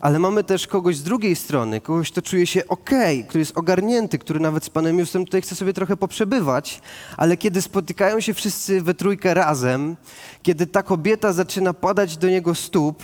[0.00, 2.90] ale mamy też kogoś z drugiej strony, kogoś, kto czuje się ok,
[3.28, 6.80] który jest ogarnięty, który nawet z Panem Justem tutaj chce sobie trochę poprzebywać,
[7.16, 9.96] ale kiedy spotykają się wszyscy we trójkę razem,
[10.42, 13.02] kiedy ta kobieta zaczyna padać do niego stóp,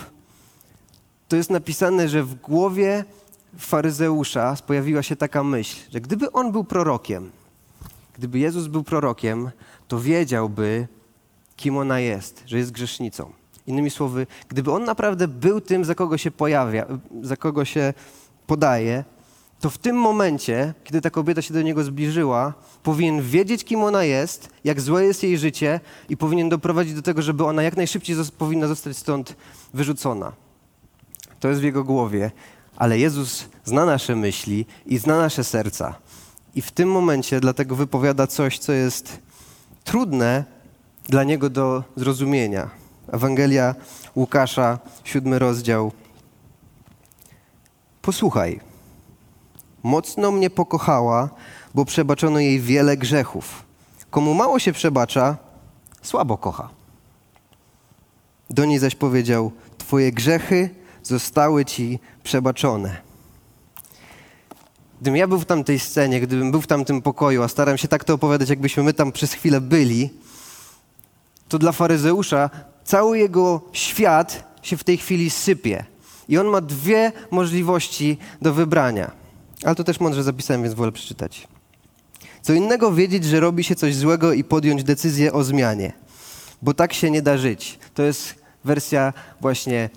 [1.27, 3.05] to jest napisane, że w głowie
[3.57, 7.31] faryzeusza pojawiła się taka myśl, że gdyby on był prorokiem,
[8.17, 9.51] gdyby Jezus był prorokiem,
[9.87, 10.87] to wiedziałby,
[11.55, 13.31] kim ona jest, że jest grzesznicą.
[13.67, 16.85] Innymi słowy, gdyby on naprawdę był tym, za kogo się pojawia,
[17.21, 17.93] za kogo się
[18.47, 19.03] podaje,
[19.59, 22.53] to w tym momencie, kiedy ta kobieta się do niego zbliżyła,
[22.83, 27.21] powinien wiedzieć, kim ona jest, jak złe jest jej życie i powinien doprowadzić do tego,
[27.21, 29.35] żeby ona jak najszybciej powinna zostać stąd
[29.73, 30.31] wyrzucona.
[31.39, 32.31] To jest w jego głowie,
[32.75, 35.95] ale Jezus zna nasze myśli i zna nasze serca.
[36.55, 39.19] I w tym momencie dlatego wypowiada coś, co jest
[39.83, 40.45] trudne
[41.09, 42.69] dla niego do zrozumienia.
[43.11, 43.75] Ewangelia
[44.15, 45.91] Łukasza, siódmy rozdział.
[48.01, 48.59] Posłuchaj.
[49.83, 51.29] Mocno mnie pokochała,
[51.75, 53.63] bo przebaczono jej wiele grzechów.
[54.09, 55.37] Komu mało się przebacza,
[56.01, 56.69] słabo kocha.
[58.49, 60.69] Do niej zaś powiedział: Twoje grzechy
[61.03, 63.01] zostały ci przebaczone.
[65.01, 68.03] Gdybym ja był w tamtej scenie, gdybym był w tamtym pokoju, a staram się tak
[68.03, 70.09] to opowiadać, jakbyśmy my tam przez chwilę byli,
[71.47, 72.49] to dla faryzeusza
[72.87, 75.85] cały jego świat się w tej chwili sypie.
[76.29, 79.11] I on ma dwie możliwości do wybrania.
[79.63, 81.47] Ale to też mądrze zapisałem, więc wolę przeczytać.
[82.41, 85.93] Co innego wiedzieć, że robi się coś złego i podjąć decyzję o zmianie,
[86.61, 87.79] bo tak się nie da żyć.
[87.93, 89.89] To jest wersja właśnie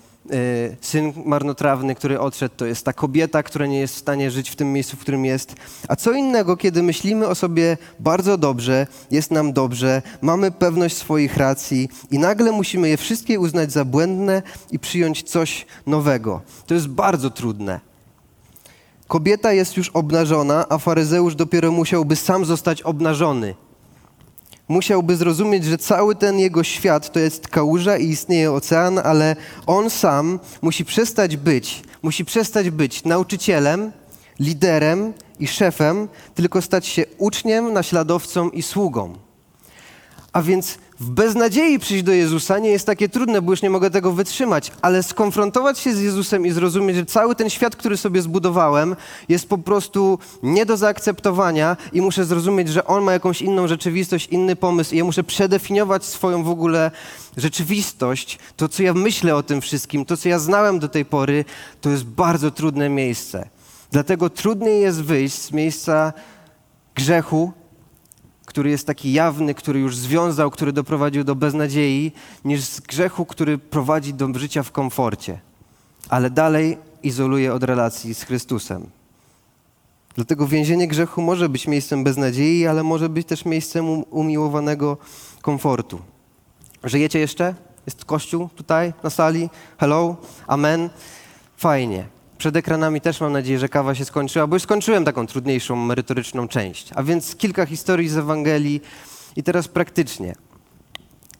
[0.81, 4.55] syn marnotrawny, który odszedł, to jest ta kobieta, która nie jest w stanie żyć w
[4.55, 5.55] tym miejscu, w którym jest.
[5.87, 11.37] A co innego, kiedy myślimy o sobie bardzo dobrze, jest nam dobrze, mamy pewność swoich
[11.37, 16.41] racji i nagle musimy je wszystkie uznać za błędne i przyjąć coś nowego.
[16.67, 17.79] To jest bardzo trudne.
[19.07, 23.55] Kobieta jest już obnażona, a faryzeusz dopiero musiałby sam zostać obnażony
[24.67, 29.89] musiałby zrozumieć, że cały ten jego świat to jest kałuża i istnieje ocean, ale on
[29.89, 33.91] sam musi przestać być, musi przestać być nauczycielem,
[34.39, 39.17] liderem i szefem, tylko stać się uczniem, naśladowcą i sługą.
[40.33, 43.89] A więc w beznadziei przyjść do Jezusa nie jest takie trudne, bo już nie mogę
[43.89, 48.21] tego wytrzymać, ale skonfrontować się z Jezusem i zrozumieć, że cały ten świat, który sobie
[48.21, 48.95] zbudowałem,
[49.29, 54.27] jest po prostu nie do zaakceptowania i muszę zrozumieć, że on ma jakąś inną rzeczywistość,
[54.27, 56.91] inny pomysł i ja muszę przedefiniować swoją w ogóle
[57.37, 61.45] rzeczywistość, to co ja myślę o tym wszystkim, to co ja znałem do tej pory,
[61.81, 63.49] to jest bardzo trudne miejsce.
[63.91, 66.13] Dlatego trudniej jest wyjść z miejsca
[66.95, 67.51] grzechu,
[68.51, 72.11] który jest taki jawny, który już związał, który doprowadził do beznadziei,
[72.45, 75.39] niż z grzechu, który prowadzi do życia w komforcie.
[76.09, 78.89] Ale dalej izoluje od relacji z Chrystusem.
[80.15, 84.97] Dlatego więzienie grzechu może być miejscem beznadziei, ale może być też miejscem um- umiłowanego
[85.41, 85.99] komfortu.
[86.83, 87.55] Żyjecie jeszcze?
[87.85, 89.49] Jest kościół tutaj na sali?
[89.77, 90.15] Hello?
[90.47, 90.89] Amen?
[91.57, 92.20] Fajnie.
[92.41, 96.47] Przed ekranami też mam nadzieję, że kawa się skończyła, bo już skończyłem taką trudniejszą, merytoryczną
[96.47, 96.89] część.
[96.95, 98.81] A więc kilka historii z Ewangelii
[99.35, 100.35] i teraz praktycznie.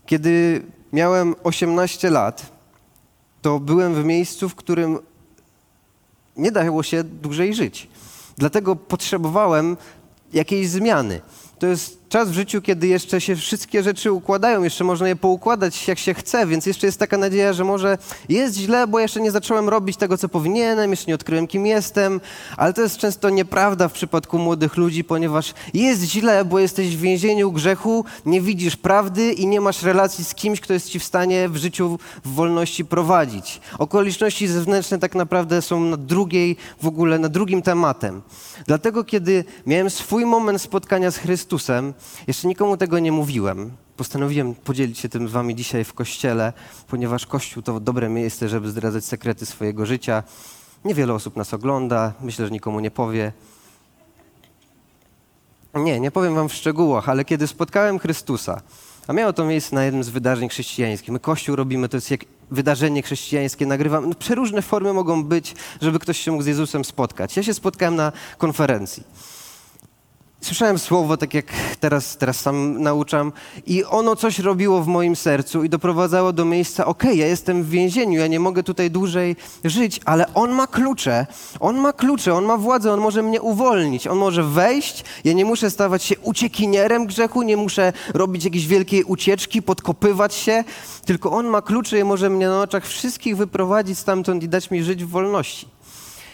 [0.05, 0.61] Kiedy
[0.93, 2.51] miałem 18 lat,
[3.41, 4.99] to byłem w miejscu, w którym
[6.37, 7.87] nie dało się dłużej żyć.
[8.37, 9.77] Dlatego potrzebowałem
[10.33, 11.21] jakiejś zmiany.
[11.59, 15.87] To jest czas w życiu, kiedy jeszcze się wszystkie rzeczy układają, jeszcze można je poukładać
[15.87, 17.97] jak się chce, więc jeszcze jest taka nadzieja, że może
[18.29, 22.21] jest źle, bo jeszcze nie zacząłem robić tego, co powinienem, jeszcze nie odkryłem, kim jestem,
[22.57, 26.99] ale to jest często nieprawda w przypadku młodych ludzi, ponieważ jest źle, bo jesteś w
[26.99, 31.03] więzieniu grzechu, nie widzisz prawdy i nie masz relacji z kimś, kto jest ci w
[31.03, 33.61] stanie w życiu w wolności prowadzić.
[33.79, 38.21] Okoliczności zewnętrzne tak naprawdę są na drugiej, w ogóle na drugim tematem.
[38.67, 41.93] Dlatego, kiedy miałem swój moment spotkania z Chrystusem,
[42.27, 43.71] jeszcze nikomu tego nie mówiłem.
[43.97, 46.53] Postanowiłem podzielić się tym z wami dzisiaj w kościele,
[46.87, 50.23] ponieważ kościół to dobre miejsce, żeby zdradzać sekrety swojego życia.
[50.85, 53.31] Niewiele osób nas ogląda, myślę, że nikomu nie powie.
[55.73, 58.61] Nie, nie powiem wam w szczegółach, ale kiedy spotkałem Chrystusa,
[59.07, 61.09] a miało to miejsce na jednym z wydarzeń chrześcijańskich.
[61.09, 64.07] My Kościół robimy, to jest jak wydarzenie chrześcijańskie, nagrywamy.
[64.07, 67.37] No, przeróżne formy mogą być, żeby ktoś się mógł z Jezusem spotkać.
[67.37, 69.03] Ja się spotkałem na konferencji.
[70.41, 71.45] Słyszałem słowo, tak jak
[71.79, 73.31] teraz, teraz sam nauczam,
[73.65, 77.69] i ono coś robiło w moim sercu i doprowadzało do miejsca, okej, ja jestem w
[77.69, 81.27] więzieniu, ja nie mogę tutaj dłużej żyć, ale on ma klucze,
[81.59, 85.45] on ma klucze, on ma władzę, on może mnie uwolnić, on może wejść, ja nie
[85.45, 90.63] muszę stawać się uciekinierem grzechu, nie muszę robić jakiejś wielkiej ucieczki, podkopywać się,
[91.05, 94.83] tylko on ma klucze i może mnie na oczach wszystkich wyprowadzić stamtąd i dać mi
[94.83, 95.80] żyć w wolności.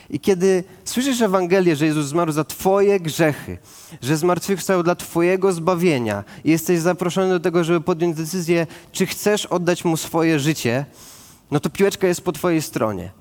[0.09, 3.57] I kiedy słyszysz Ewangelię, że Jezus zmarł za Twoje grzechy,
[4.01, 9.45] że zmartwychwstał dla Twojego zbawienia i jesteś zaproszony do tego, żeby podjąć decyzję, czy chcesz
[9.45, 10.85] oddać Mu swoje życie,
[11.51, 13.11] no to piłeczka jest po Twojej stronie.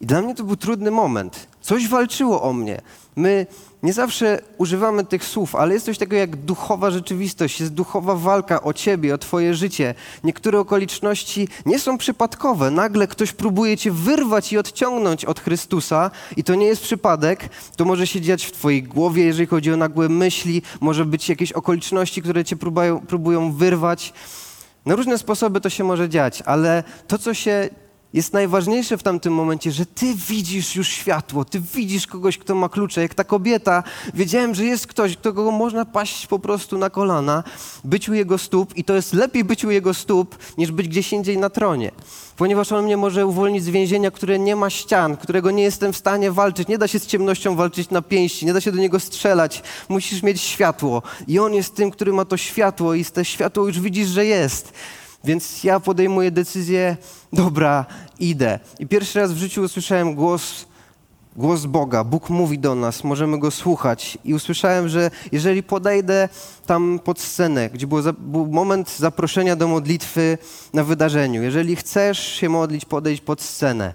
[0.00, 1.46] I dla mnie to był trudny moment.
[1.60, 2.80] Coś walczyło o mnie.
[3.16, 3.46] My
[3.84, 8.62] nie zawsze używamy tych słów, ale jest coś takiego jak duchowa rzeczywistość, jest duchowa walka
[8.62, 9.94] o ciebie, o twoje życie.
[10.24, 12.70] Niektóre okoliczności nie są przypadkowe.
[12.70, 17.48] Nagle ktoś próbuje cię wyrwać i odciągnąć od Chrystusa i to nie jest przypadek.
[17.76, 21.52] To może się dziać w twojej głowie, jeżeli chodzi o nagłe myśli, może być jakieś
[21.52, 24.12] okoliczności, które cię próbują, próbują wyrwać.
[24.86, 27.68] Na różne sposoby to się może dziać, ale to, co się
[28.14, 32.68] jest najważniejsze w tamtym momencie, że ty widzisz już światło, ty widzisz kogoś, kto ma
[32.68, 33.02] klucze.
[33.02, 33.82] Jak ta kobieta,
[34.14, 37.44] wiedziałem, że jest ktoś, kogo można paść po prostu na kolana,
[37.84, 41.12] być u jego stóp i to jest lepiej być u jego stóp, niż być gdzieś
[41.12, 41.90] indziej na tronie.
[42.36, 45.96] Ponieważ on mnie może uwolnić z więzienia, które nie ma ścian, którego nie jestem w
[45.96, 46.68] stanie walczyć.
[46.68, 49.62] Nie da się z ciemnością walczyć na pięści, nie da się do niego strzelać.
[49.88, 51.02] Musisz mieć światło.
[51.28, 54.72] I on jest tym, który ma to światło i te światło już widzisz, że jest.
[55.24, 56.96] Więc ja podejmuję decyzję,
[57.32, 57.86] dobra,
[58.18, 58.58] idę.
[58.78, 60.66] I pierwszy raz w życiu usłyszałem głos,
[61.36, 62.04] głos Boga.
[62.04, 64.18] Bóg mówi do nas, możemy go słuchać.
[64.24, 66.28] I usłyszałem, że jeżeli podejdę
[66.66, 70.38] tam pod scenę, gdzie był, za, był moment zaproszenia do modlitwy
[70.72, 73.94] na wydarzeniu, jeżeli chcesz się modlić, podejdź pod scenę.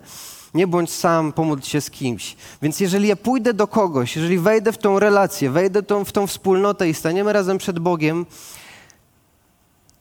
[0.54, 2.36] Nie bądź sam, pomódl się z kimś.
[2.62, 6.28] Więc jeżeli ja pójdę do kogoś, jeżeli wejdę w tą relację, wejdę tą, w tą
[6.28, 8.26] wspólnotę i staniemy razem przed Bogiem,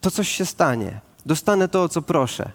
[0.01, 2.51] to coś się stanie dostanę to, o co proszę.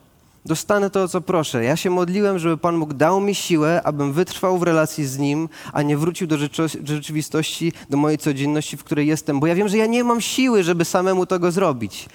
[0.45, 1.63] Dostanę to, o co proszę.
[1.63, 5.49] Ja się modliłem, żeby Pan Bóg dał mi siłę, abym wytrwał w relacji z Nim,
[5.73, 6.37] a nie wrócił do
[6.83, 10.63] rzeczywistości, do mojej codzienności, w której jestem, bo ja wiem, że ja nie mam siły,
[10.63, 12.09] żeby samemu tego zrobić.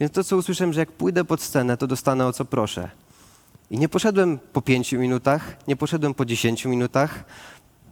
[0.00, 2.90] Więc to, co usłyszałem, że jak pójdę pod scenę, to dostanę, o co proszę.
[3.70, 7.24] I nie poszedłem po pięciu minutach, nie poszedłem po dziesięciu minutach.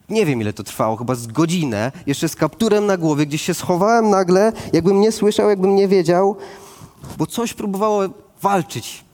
[0.08, 3.54] Nie wiem, ile to trwało, chyba z godzinę, jeszcze z kapturem na głowie, gdzieś się
[3.54, 6.36] schowałem nagle, jakbym nie słyszał, jakbym nie wiedział
[7.18, 8.02] bo coś próbowało
[8.42, 9.04] walczyć.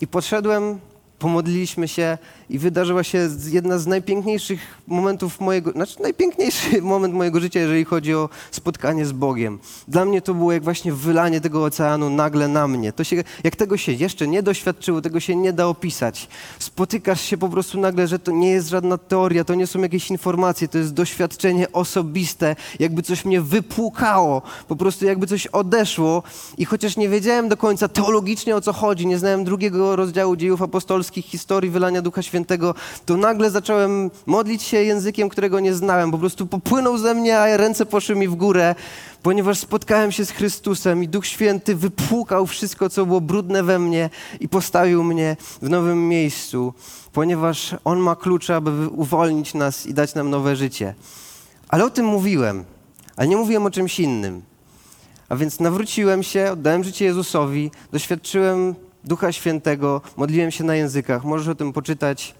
[0.00, 0.80] I podszedłem,
[1.18, 2.18] pomodliliśmy się
[2.50, 8.14] i wydarzyła się jedna z najpiękniejszych momentów mojego, znaczy najpiękniejszy moment mojego życia, jeżeli chodzi
[8.14, 9.58] o spotkanie z Bogiem.
[9.88, 12.92] Dla mnie to było jak właśnie wylanie tego oceanu nagle na mnie.
[12.92, 16.28] To się, jak tego się jeszcze nie doświadczyło, tego się nie da opisać.
[16.58, 20.10] Spotykasz się po prostu nagle, że to nie jest żadna teoria, to nie są jakieś
[20.10, 26.22] informacje, to jest doświadczenie osobiste, jakby coś mnie wypłukało, po prostu jakby coś odeszło
[26.58, 30.62] i chociaż nie wiedziałem do końca teologicznie o co chodzi, nie znałem drugiego rozdziału dziejów
[30.62, 32.74] apostolskich, historii wylania Ducha Świętego, Świętego,
[33.06, 36.10] to nagle zacząłem modlić się językiem, którego nie znałem.
[36.10, 38.74] Po prostu popłynął ze mnie, a ręce poszły mi w górę,
[39.22, 44.10] ponieważ spotkałem się z Chrystusem i Duch Święty wypłukał wszystko, co było brudne we mnie
[44.40, 46.74] i postawił mnie w nowym miejscu,
[47.12, 50.94] ponieważ On ma klucze, aby uwolnić nas i dać nam nowe życie.
[51.68, 52.64] Ale o tym mówiłem,
[53.16, 54.42] ale nie mówiłem o czymś innym.
[55.28, 61.24] A więc nawróciłem się, oddałem życie Jezusowi, doświadczyłem Ducha Świętego, modliłem się na językach.
[61.24, 62.34] Możesz o tym poczytać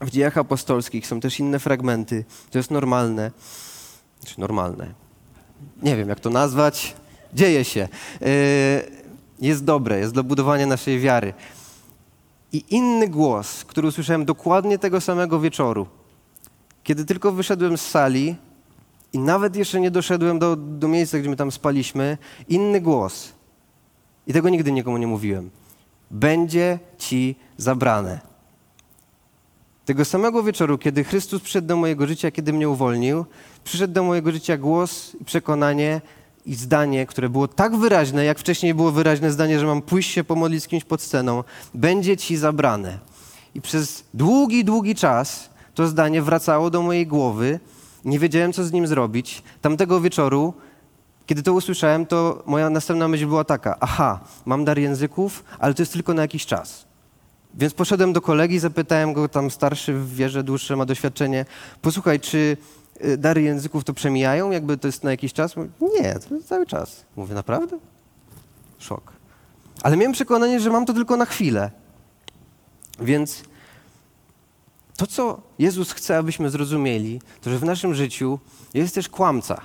[0.00, 1.06] w dziejach apostolskich.
[1.06, 2.24] Są też inne fragmenty.
[2.50, 3.30] To jest normalne.
[4.24, 4.94] Czy normalne?
[5.82, 6.94] Nie wiem, jak to nazwać.
[7.34, 7.88] Dzieje się.
[8.20, 8.28] Yy,
[9.40, 11.34] jest dobre, jest do budowania naszej wiary.
[12.52, 15.86] I inny głos, który usłyszałem dokładnie tego samego wieczoru,
[16.82, 18.36] kiedy tylko wyszedłem z sali
[19.12, 23.32] i nawet jeszcze nie doszedłem do, do miejsca, gdzie my tam spaliśmy, inny głos.
[24.26, 25.50] I tego nigdy nikomu nie mówiłem.
[26.10, 28.20] Będzie ci zabrane.
[29.84, 33.24] Tego samego wieczoru, kiedy Chrystus przyszedł do mojego życia, kiedy mnie uwolnił,
[33.64, 36.00] przyszedł do mojego życia głos i przekonanie
[36.46, 40.24] i zdanie, które było tak wyraźne, jak wcześniej było wyraźne zdanie, że mam pójść się
[40.24, 41.44] pomodlić z kimś pod sceną.
[41.74, 42.98] Będzie ci zabrane.
[43.54, 47.60] I przez długi, długi czas to zdanie wracało do mojej głowy.
[48.04, 49.42] Nie wiedziałem, co z nim zrobić.
[49.60, 50.54] Tamtego wieczoru,
[51.26, 55.82] kiedy to usłyszałem, to moja następna myśl była taka: aha, mam dar języków, ale to
[55.82, 56.86] jest tylko na jakiś czas.
[57.54, 61.44] Więc poszedłem do kolegi, zapytałem go, tam starszy w wierze, dłuższe ma doświadczenie.
[61.82, 62.56] Posłuchaj, czy
[63.04, 64.50] y, dary języków to przemijają?
[64.50, 65.54] Jakby to jest na jakiś czas?
[65.80, 67.04] Nie, to jest cały czas.
[67.16, 67.78] Mówię, naprawdę?
[68.78, 69.12] Szok.
[69.82, 71.70] Ale miałem przekonanie, że mam to tylko na chwilę.
[73.00, 73.42] Więc
[74.96, 78.38] to, co Jezus chce, abyśmy zrozumieli, to że w naszym życiu
[78.74, 79.60] jest też kłamca.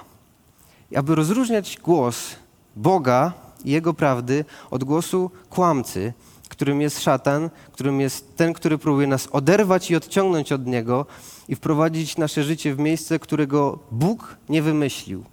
[0.95, 2.35] Aby rozróżniać głos
[2.75, 3.33] Boga
[3.65, 6.13] i Jego prawdy od głosu kłamcy,
[6.49, 11.05] którym jest szatan, którym jest ten, który próbuje nas oderwać i odciągnąć od Niego
[11.47, 15.23] i wprowadzić nasze życie w miejsce, którego Bóg nie wymyślił.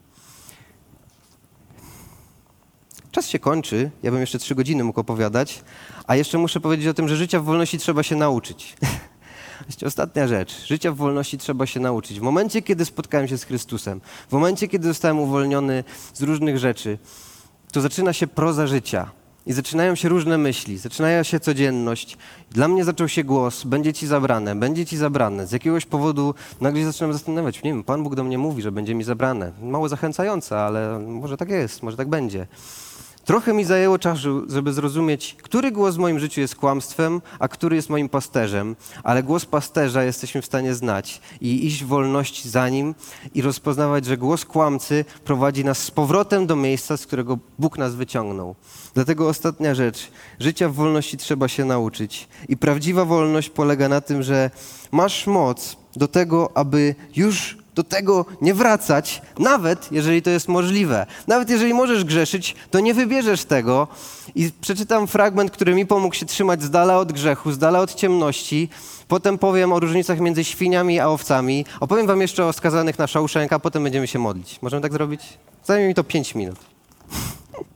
[3.10, 5.62] Czas się kończy, ja bym jeszcze trzy godziny mógł opowiadać,
[6.06, 8.76] a jeszcze muszę powiedzieć o tym, że życia w wolności trzeba się nauczyć.
[9.86, 10.66] Ostatnia rzecz.
[10.66, 12.20] Życia w wolności trzeba się nauczyć.
[12.20, 16.98] W momencie, kiedy spotkałem się z Chrystusem, w momencie, kiedy zostałem uwolniony z różnych rzeczy,
[17.72, 19.10] to zaczyna się proza życia.
[19.46, 22.18] I zaczynają się różne myśli, zaczyna się codzienność.
[22.50, 25.46] Dla mnie zaczął się głos, będzie ci zabrane, będzie ci zabrane.
[25.46, 28.72] Z jakiegoś powodu nagle się zaczynam zastanawiać, nie wiem, Pan Bóg do mnie mówi, że
[28.72, 29.52] będzie mi zabrane.
[29.62, 32.46] Mało zachęcające, ale może tak jest, może tak będzie.
[33.28, 37.76] Trochę mi zajęło czasu, żeby zrozumieć, który głos w moim życiu jest kłamstwem, a który
[37.76, 42.68] jest moim pasterzem, ale głos pasterza jesteśmy w stanie znać i iść w wolności za
[42.68, 42.94] nim
[43.34, 47.94] i rozpoznawać, że głos kłamcy prowadzi nas z powrotem do miejsca, z którego Bóg nas
[47.94, 48.54] wyciągnął.
[48.94, 50.10] Dlatego ostatnia rzecz.
[50.40, 52.28] Życia w wolności trzeba się nauczyć.
[52.48, 54.50] I prawdziwa wolność polega na tym, że
[54.92, 61.06] masz moc do tego, aby już do tego nie wracać, nawet jeżeli to jest możliwe.
[61.26, 63.88] Nawet jeżeli możesz grzeszyć, to nie wybierzesz tego.
[64.34, 67.94] I przeczytam fragment, który mi pomógł się trzymać z dala od grzechu, z dala od
[67.94, 68.68] ciemności.
[69.08, 71.64] Potem powiem o różnicach między świniami a owcami.
[71.80, 74.58] Opowiem wam jeszcze o skazanych na Shawshanka, potem będziemy się modlić.
[74.62, 75.20] Możemy tak zrobić?
[75.64, 76.58] Zajmie mi to pięć minut.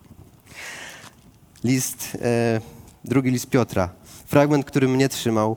[1.64, 2.60] List, e,
[3.04, 3.88] drugi list Piotra.
[4.26, 5.56] Fragment, który mnie trzymał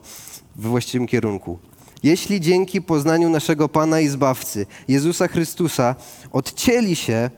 [0.56, 1.58] we właściwym kierunku.
[2.06, 5.94] Jeśli dzięki poznaniu naszego Pana i Zbawcy, Jezusa Chrystusa,
[6.32, 7.30] odcięli się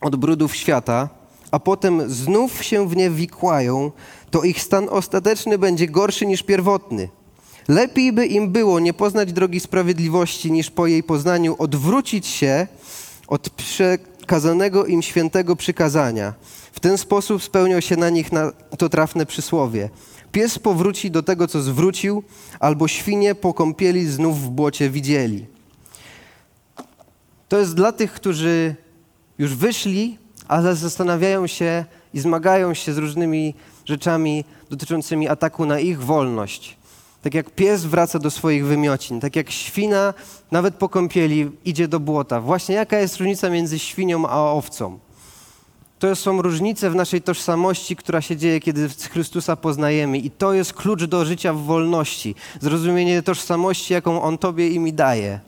[0.00, 1.08] od brudów świata,
[1.50, 3.92] a potem znów się w nie wikłają,
[4.30, 7.08] to ich stan ostateczny będzie gorszy niż pierwotny.
[7.68, 12.66] Lepiej by im było nie poznać drogi sprawiedliwości, niż po jej poznaniu odwrócić się
[13.26, 16.34] od przekazanego im świętego przykazania.
[16.72, 19.90] W ten sposób spełniał się na nich na to trafne przysłowie.
[20.32, 22.22] Pies powróci do tego, co zwrócił,
[22.60, 25.46] albo świnie po kąpieli znów w błocie widzieli.
[27.48, 28.74] To jest dla tych, którzy
[29.38, 36.02] już wyszli, ale zastanawiają się i zmagają się z różnymi rzeczami dotyczącymi ataku na ich
[36.02, 36.76] wolność.
[37.22, 40.14] Tak jak pies wraca do swoich wymiocin, tak jak świna
[40.50, 42.40] nawet po kąpieli idzie do błota.
[42.40, 44.98] Właśnie jaka jest różnica między świnią a owcą?
[45.98, 50.18] To są różnice w naszej tożsamości, która się dzieje, kiedy Chrystusa poznajemy.
[50.18, 52.34] I to jest klucz do życia w wolności.
[52.60, 55.40] Zrozumienie tożsamości, jaką On Tobie i mi daje.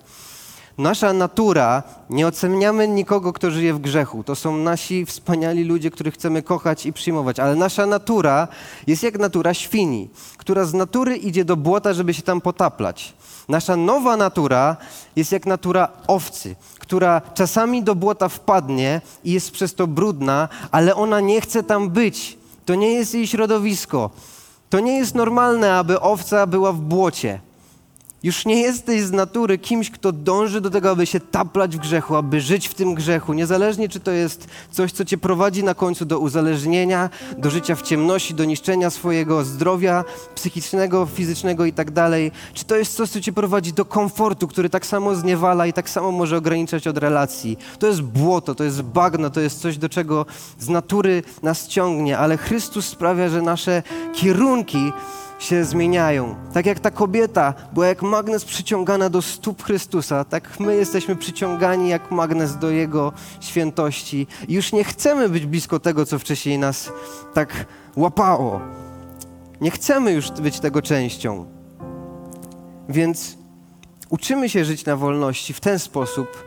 [0.78, 4.24] Nasza natura, nie oceniamy nikogo, kto żyje w grzechu.
[4.24, 7.40] To są nasi wspaniali ludzie, których chcemy kochać i przyjmować.
[7.40, 8.48] Ale nasza natura
[8.86, 13.12] jest jak natura świni, która z natury idzie do błota, żeby się tam potaplać.
[13.48, 14.76] Nasza nowa natura
[15.16, 16.56] jest jak natura owcy,
[16.90, 21.90] która czasami do błota wpadnie i jest przez to brudna, ale ona nie chce tam
[21.90, 22.38] być.
[22.64, 24.10] To nie jest jej środowisko.
[24.70, 27.40] To nie jest normalne, aby owca była w błocie.
[28.22, 32.16] Już nie jesteś z natury kimś, kto dąży do tego, aby się taplać w grzechu,
[32.16, 33.32] aby żyć w tym grzechu.
[33.32, 37.82] Niezależnie, czy to jest coś, co cię prowadzi na końcu do uzależnienia, do życia w
[37.82, 40.04] ciemności, do niszczenia swojego zdrowia
[40.34, 42.32] psychicznego, fizycznego i tak dalej.
[42.54, 45.90] Czy to jest coś, co cię prowadzi do komfortu, który tak samo zniewala i tak
[45.90, 47.58] samo może ograniczać od relacji.
[47.78, 50.26] To jest błoto, to jest bagno, to jest coś, do czego
[50.58, 53.82] z natury nas ciągnie, ale Chrystus sprawia, że nasze
[54.14, 54.92] kierunki
[55.40, 56.34] się zmieniają.
[56.52, 61.88] Tak jak ta kobieta była jak magnes przyciągana do stóp Chrystusa, tak my jesteśmy przyciągani
[61.88, 64.26] jak magnes do Jego świętości.
[64.48, 66.92] Już nie chcemy być blisko tego, co wcześniej nas
[67.34, 67.66] tak
[67.96, 68.60] łapało.
[69.60, 71.46] Nie chcemy już być tego częścią.
[72.88, 73.36] Więc
[74.08, 76.44] uczymy się żyć na wolności w ten sposób,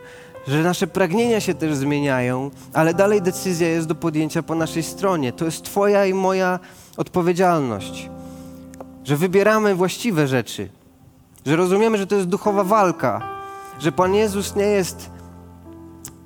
[0.47, 5.33] że nasze pragnienia się też zmieniają, ale dalej decyzja jest do podjęcia po naszej stronie.
[5.33, 6.59] To jest Twoja i moja
[6.97, 8.09] odpowiedzialność
[9.03, 10.69] że wybieramy właściwe rzeczy,
[11.45, 13.21] że rozumiemy, że to jest duchowa walka,
[13.79, 15.09] że Pan Jezus nie jest,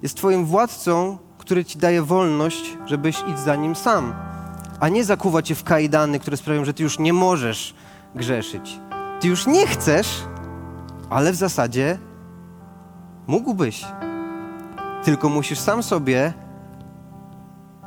[0.01, 4.13] jest Twoim władcą, który Ci daje wolność, żebyś iść za Nim sam,
[4.79, 7.73] a nie zakuwa Cię w kajdany, które sprawiają, że Ty już nie możesz
[8.15, 8.79] grzeszyć.
[9.19, 10.23] Ty już nie chcesz,
[11.09, 11.97] ale w zasadzie
[13.27, 13.85] mógłbyś.
[15.03, 16.33] Tylko musisz sam sobie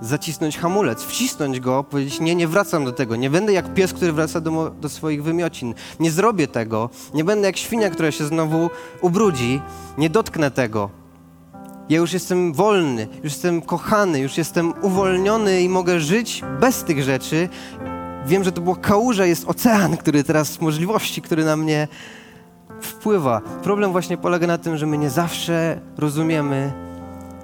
[0.01, 3.16] zacisnąć hamulec, wcisnąć go, powiedzieć: Nie, nie wracam do tego.
[3.16, 5.74] Nie będę jak pies, który wraca do, do, swoich wymiocin.
[6.01, 6.90] Nie zrobię tego.
[7.14, 8.70] Nie będę jak świnia, która się znowu
[9.01, 9.61] ubrudzi.
[9.98, 10.90] Nie dotknę tego.
[11.88, 17.03] Ja już jestem wolny, już jestem kochany, już jestem uwolniony i mogę żyć bez tych
[17.03, 17.48] rzeczy.
[18.26, 21.88] Wiem, że to była kałuża, jest ocean, który teraz, możliwości, który na mnie
[22.80, 23.40] wpływa.
[23.62, 26.72] Problem właśnie polega na tym, że my nie zawsze rozumiemy,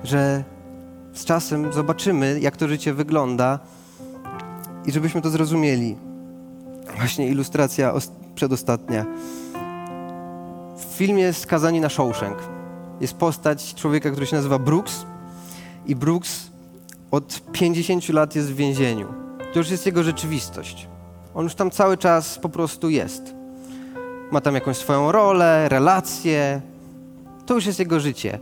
[0.04, 0.44] że
[1.16, 3.58] z czasem zobaczymy, jak to życie wygląda
[4.86, 5.96] i żebyśmy to zrozumieli.
[6.96, 7.92] Właśnie ilustracja
[8.34, 9.06] przedostatnia.
[10.76, 12.38] W filmie Skazani na Shawshank
[13.00, 15.06] jest postać człowieka, który się nazywa Brooks
[15.86, 16.50] i Brooks
[17.10, 19.06] od 50 lat jest w więzieniu.
[19.52, 20.88] To już jest jego rzeczywistość.
[21.34, 23.34] On już tam cały czas po prostu jest.
[24.30, 26.60] Ma tam jakąś swoją rolę, relacje.
[27.46, 28.38] To już jest jego życie.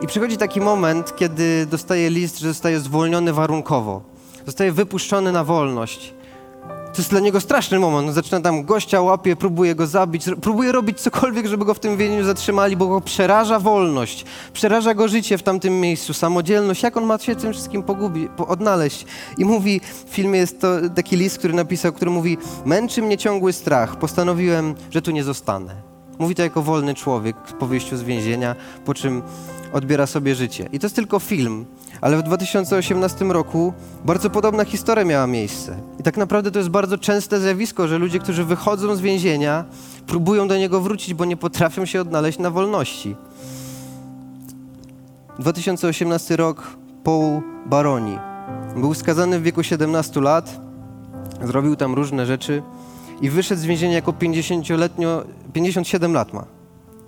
[0.00, 4.02] I przychodzi taki moment, kiedy dostaje list, że zostaje zwolniony warunkowo.
[4.46, 6.14] Zostaje wypuszczony na wolność.
[6.66, 8.14] To jest dla niego straszny moment.
[8.14, 12.24] Zaczyna tam gościa łapie, próbuje go zabić, próbuje robić cokolwiek, żeby go w tym więzieniu
[12.24, 17.18] zatrzymali, bo go przeraża wolność, przeraża go życie w tamtym miejscu, samodzielność, jak on ma
[17.18, 19.06] się tym wszystkim pogubi, po, odnaleźć.
[19.38, 23.52] I mówi, w filmie jest to taki list, który napisał, który mówi, męczy mnie ciągły
[23.52, 25.74] strach, postanowiłem, że tu nie zostanę.
[26.18, 29.22] Mówi to jako wolny człowiek po wyjściu z więzienia, po czym
[29.72, 30.68] odbiera sobie życie.
[30.72, 31.64] I to jest tylko film,
[32.00, 33.72] ale w 2018 roku
[34.04, 35.76] bardzo podobna historia miała miejsce.
[36.00, 39.64] I tak naprawdę to jest bardzo częste zjawisko, że ludzie, którzy wychodzą z więzienia,
[40.06, 43.16] próbują do niego wrócić, bo nie potrafią się odnaleźć na wolności.
[45.38, 48.18] 2018 rok Paul Baroni.
[48.76, 50.60] Był skazany w wieku 17 lat,
[51.42, 52.62] zrobił tam różne rzeczy
[53.20, 56.44] i wyszedł z więzienia jako 50-letnio, 57 lat ma.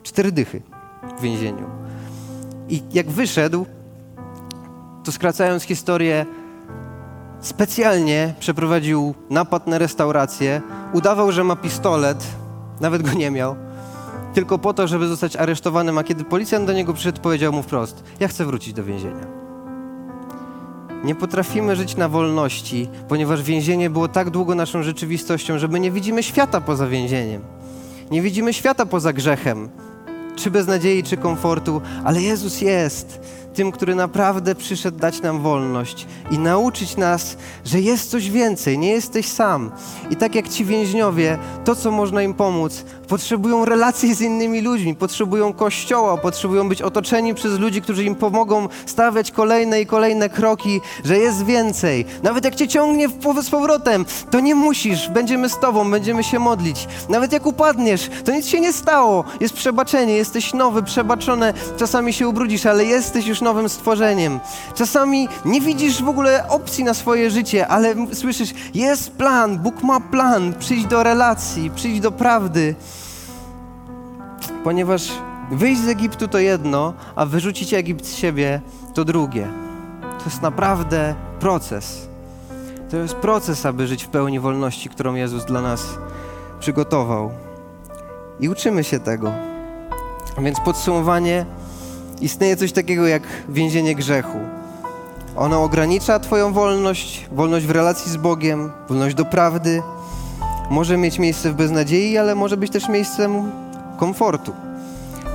[0.02, 0.62] Cztery dychy
[1.18, 1.87] w więzieniu.
[2.68, 3.66] I jak wyszedł,
[5.04, 6.26] to skracając historię,
[7.40, 10.62] specjalnie przeprowadził napad na restaurację,
[10.92, 12.24] udawał, że ma pistolet,
[12.80, 13.56] nawet go nie miał,
[14.34, 18.04] tylko po to, żeby zostać aresztowanym, a kiedy policjant do niego przyszedł, powiedział mu wprost:
[18.20, 19.26] Ja chcę wrócić do więzienia.
[21.04, 25.90] Nie potrafimy żyć na wolności, ponieważ więzienie było tak długo naszą rzeczywistością, że my nie
[25.90, 27.42] widzimy świata poza więzieniem.
[28.10, 29.68] Nie widzimy świata poza grzechem
[30.38, 33.20] czy beznadziei, czy komfortu, ale Jezus jest
[33.58, 38.90] tym, który naprawdę przyszedł dać nam wolność i nauczyć nas, że jest coś więcej, nie
[38.90, 39.70] jesteś sam.
[40.10, 44.94] I tak jak ci więźniowie, to co można im pomóc, potrzebują relacji z innymi ludźmi,
[44.94, 50.80] potrzebują kościoła, potrzebują być otoczeni przez ludzi, którzy im pomogą stawiać kolejne i kolejne kroki,
[51.04, 52.04] że jest więcej.
[52.22, 53.08] Nawet jak cię ciągnie
[53.42, 56.88] z powrotem, to nie musisz, będziemy z tobą, będziemy się modlić.
[57.08, 62.28] Nawet jak upadniesz, to nic się nie stało, jest przebaczenie, jesteś nowy, przebaczone, czasami się
[62.28, 64.40] ubrudzisz, ale jesteś już nowym stworzeniem.
[64.74, 70.00] Czasami nie widzisz w ogóle opcji na swoje życie, ale słyszysz, jest plan, Bóg ma
[70.00, 72.74] plan, przyjdź do relacji, przyjdź do prawdy.
[74.64, 75.12] Ponieważ
[75.50, 78.60] wyjść z Egiptu to jedno, a wyrzucić Egipt z siebie
[78.94, 79.48] to drugie.
[80.18, 82.08] To jest naprawdę proces.
[82.90, 85.84] To jest proces, aby żyć w pełni wolności, którą Jezus dla nas
[86.60, 87.30] przygotował.
[88.40, 89.32] I uczymy się tego.
[90.38, 91.46] Więc podsumowanie
[92.20, 94.38] istnieje coś takiego jak więzienie grzechu.
[95.36, 99.82] Ono ogranicza Twoją wolność, wolność w relacji z Bogiem, wolność do prawdy.
[100.70, 103.50] Może mieć miejsce w beznadziei, ale może być też miejscem
[103.96, 104.52] komfortu.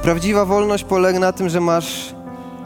[0.04, 2.16] Prawdziwa wolność polega na tym, że masz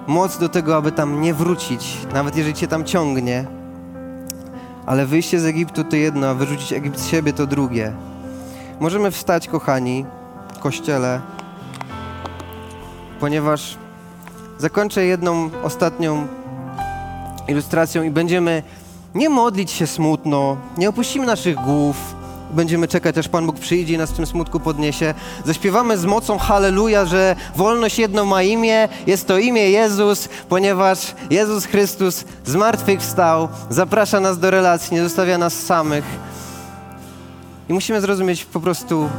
[0.07, 3.45] moc do tego, aby tam nie wrócić, nawet jeżeli cię tam ciągnie.
[4.85, 7.93] Ale wyjście z Egiptu to jedno, a wyrzucić Egipt z siebie to drugie.
[8.79, 10.05] Możemy wstać, kochani,
[10.55, 11.21] w kościele,
[13.19, 13.77] ponieważ
[14.57, 16.27] zakończę jedną ostatnią
[17.47, 18.63] ilustracją i będziemy
[19.15, 21.95] nie modlić się smutno, nie opuścimy naszych głów,
[22.51, 25.13] będziemy czekać, aż Pan Bóg przyjdzie i nas w tym smutku podniesie.
[25.45, 30.99] Zaśpiewamy z mocą Halleluja, że wolność jedno ma imię, jest to imię Jezus, ponieważ
[31.29, 36.05] Jezus Chrystus zmartwychwstał, zaprasza nas do relacji, nie zostawia nas samych.
[37.69, 39.09] I musimy zrozumieć po prostu,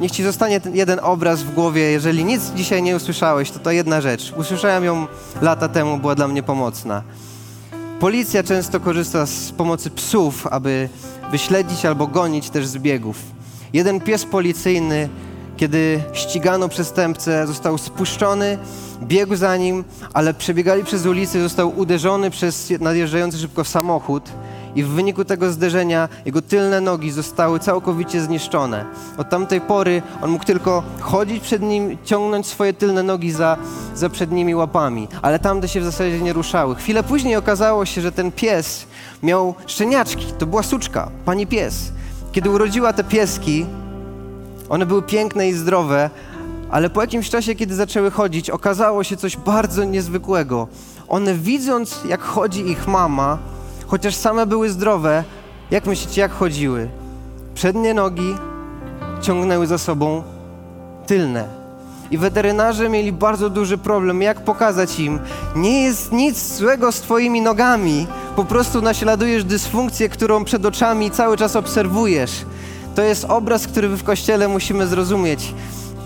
[0.00, 3.70] niech Ci zostanie ten jeden obraz w głowie, jeżeli nic dzisiaj nie usłyszałeś, to to
[3.70, 4.32] jedna rzecz.
[4.36, 5.06] Usłyszałem ją
[5.42, 7.02] lata temu, była dla mnie pomocna.
[8.00, 10.88] Policja często korzysta z pomocy psów, aby
[11.30, 13.16] wyśledzić albo gonić też zbiegów.
[13.72, 15.08] Jeden pies policyjny,
[15.56, 18.58] kiedy ścigano przestępcę, został spuszczony,
[19.02, 24.22] biegł za nim, ale przebiegali przez ulicę, został uderzony przez nadjeżdżający szybko samochód
[24.78, 28.84] i w wyniku tego zderzenia jego tylne nogi zostały całkowicie zniszczone.
[29.16, 33.56] Od tamtej pory on mógł tylko chodzić przed nim, ciągnąć swoje tylne nogi za,
[33.94, 36.74] za przednimi łapami, ale tamte się w zasadzie nie ruszały.
[36.74, 38.86] Chwilę później okazało się, że ten pies
[39.22, 41.92] miał szczeniaczki, to była suczka, pani pies.
[42.32, 43.66] Kiedy urodziła te pieski,
[44.68, 46.10] one były piękne i zdrowe,
[46.70, 50.68] ale po jakimś czasie, kiedy zaczęły chodzić, okazało się coś bardzo niezwykłego.
[51.08, 53.38] One widząc, jak chodzi ich mama,
[53.88, 55.24] chociaż same były zdrowe,
[55.70, 56.88] jak myślicie, jak chodziły?
[57.54, 58.34] Przednie nogi
[59.20, 60.22] ciągnęły za sobą
[61.06, 61.48] tylne.
[62.10, 65.18] I weterynarze mieli bardzo duży problem, jak pokazać im,
[65.56, 71.36] nie jest nic złego z twoimi nogami, po prostu naśladujesz dysfunkcję, którą przed oczami cały
[71.36, 72.44] czas obserwujesz.
[72.94, 75.54] To jest obraz, który w kościele musimy zrozumieć.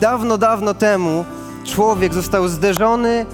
[0.01, 1.25] Dawno, dawno temu
[1.65, 3.27] człowiek został zderzony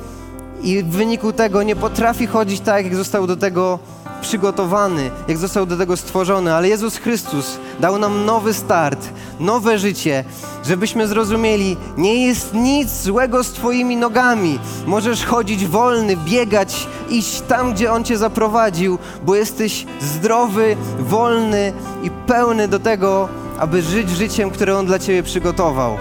[0.63, 3.79] i w wyniku tego nie potrafi chodzić tak, jak został do tego
[4.21, 9.09] przygotowany, jak został do tego stworzony, ale Jezus Chrystus dał nam nowy start,
[9.41, 10.25] nowe życie,
[10.67, 14.59] żebyśmy zrozumieli, nie jest nic złego z Twoimi nogami.
[14.87, 22.11] Możesz chodzić wolny, biegać, iść tam, gdzie On Cię zaprowadził, bo jesteś zdrowy, wolny i
[22.11, 25.99] pełny do tego, aby żyć życiem, które On dla Ciebie przygotował.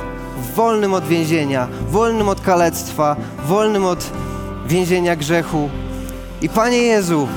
[0.55, 3.15] Wolnym od więzienia, wolnym od kalectwa,
[3.47, 4.05] wolnym od
[4.67, 5.69] więzienia grzechu.
[6.41, 7.27] I Panie Jezu,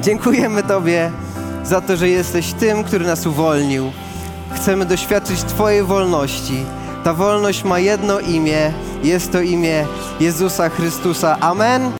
[0.00, 1.10] Dziękujemy Tobie
[1.64, 3.92] za to, że jesteś tym, który nas uwolnił.
[4.54, 6.64] Chcemy doświadczyć Twojej wolności.
[7.04, 8.72] Ta wolność ma jedno imię,
[9.02, 9.86] jest to imię
[10.20, 11.36] Jezusa Chrystusa.
[11.40, 11.92] Amen.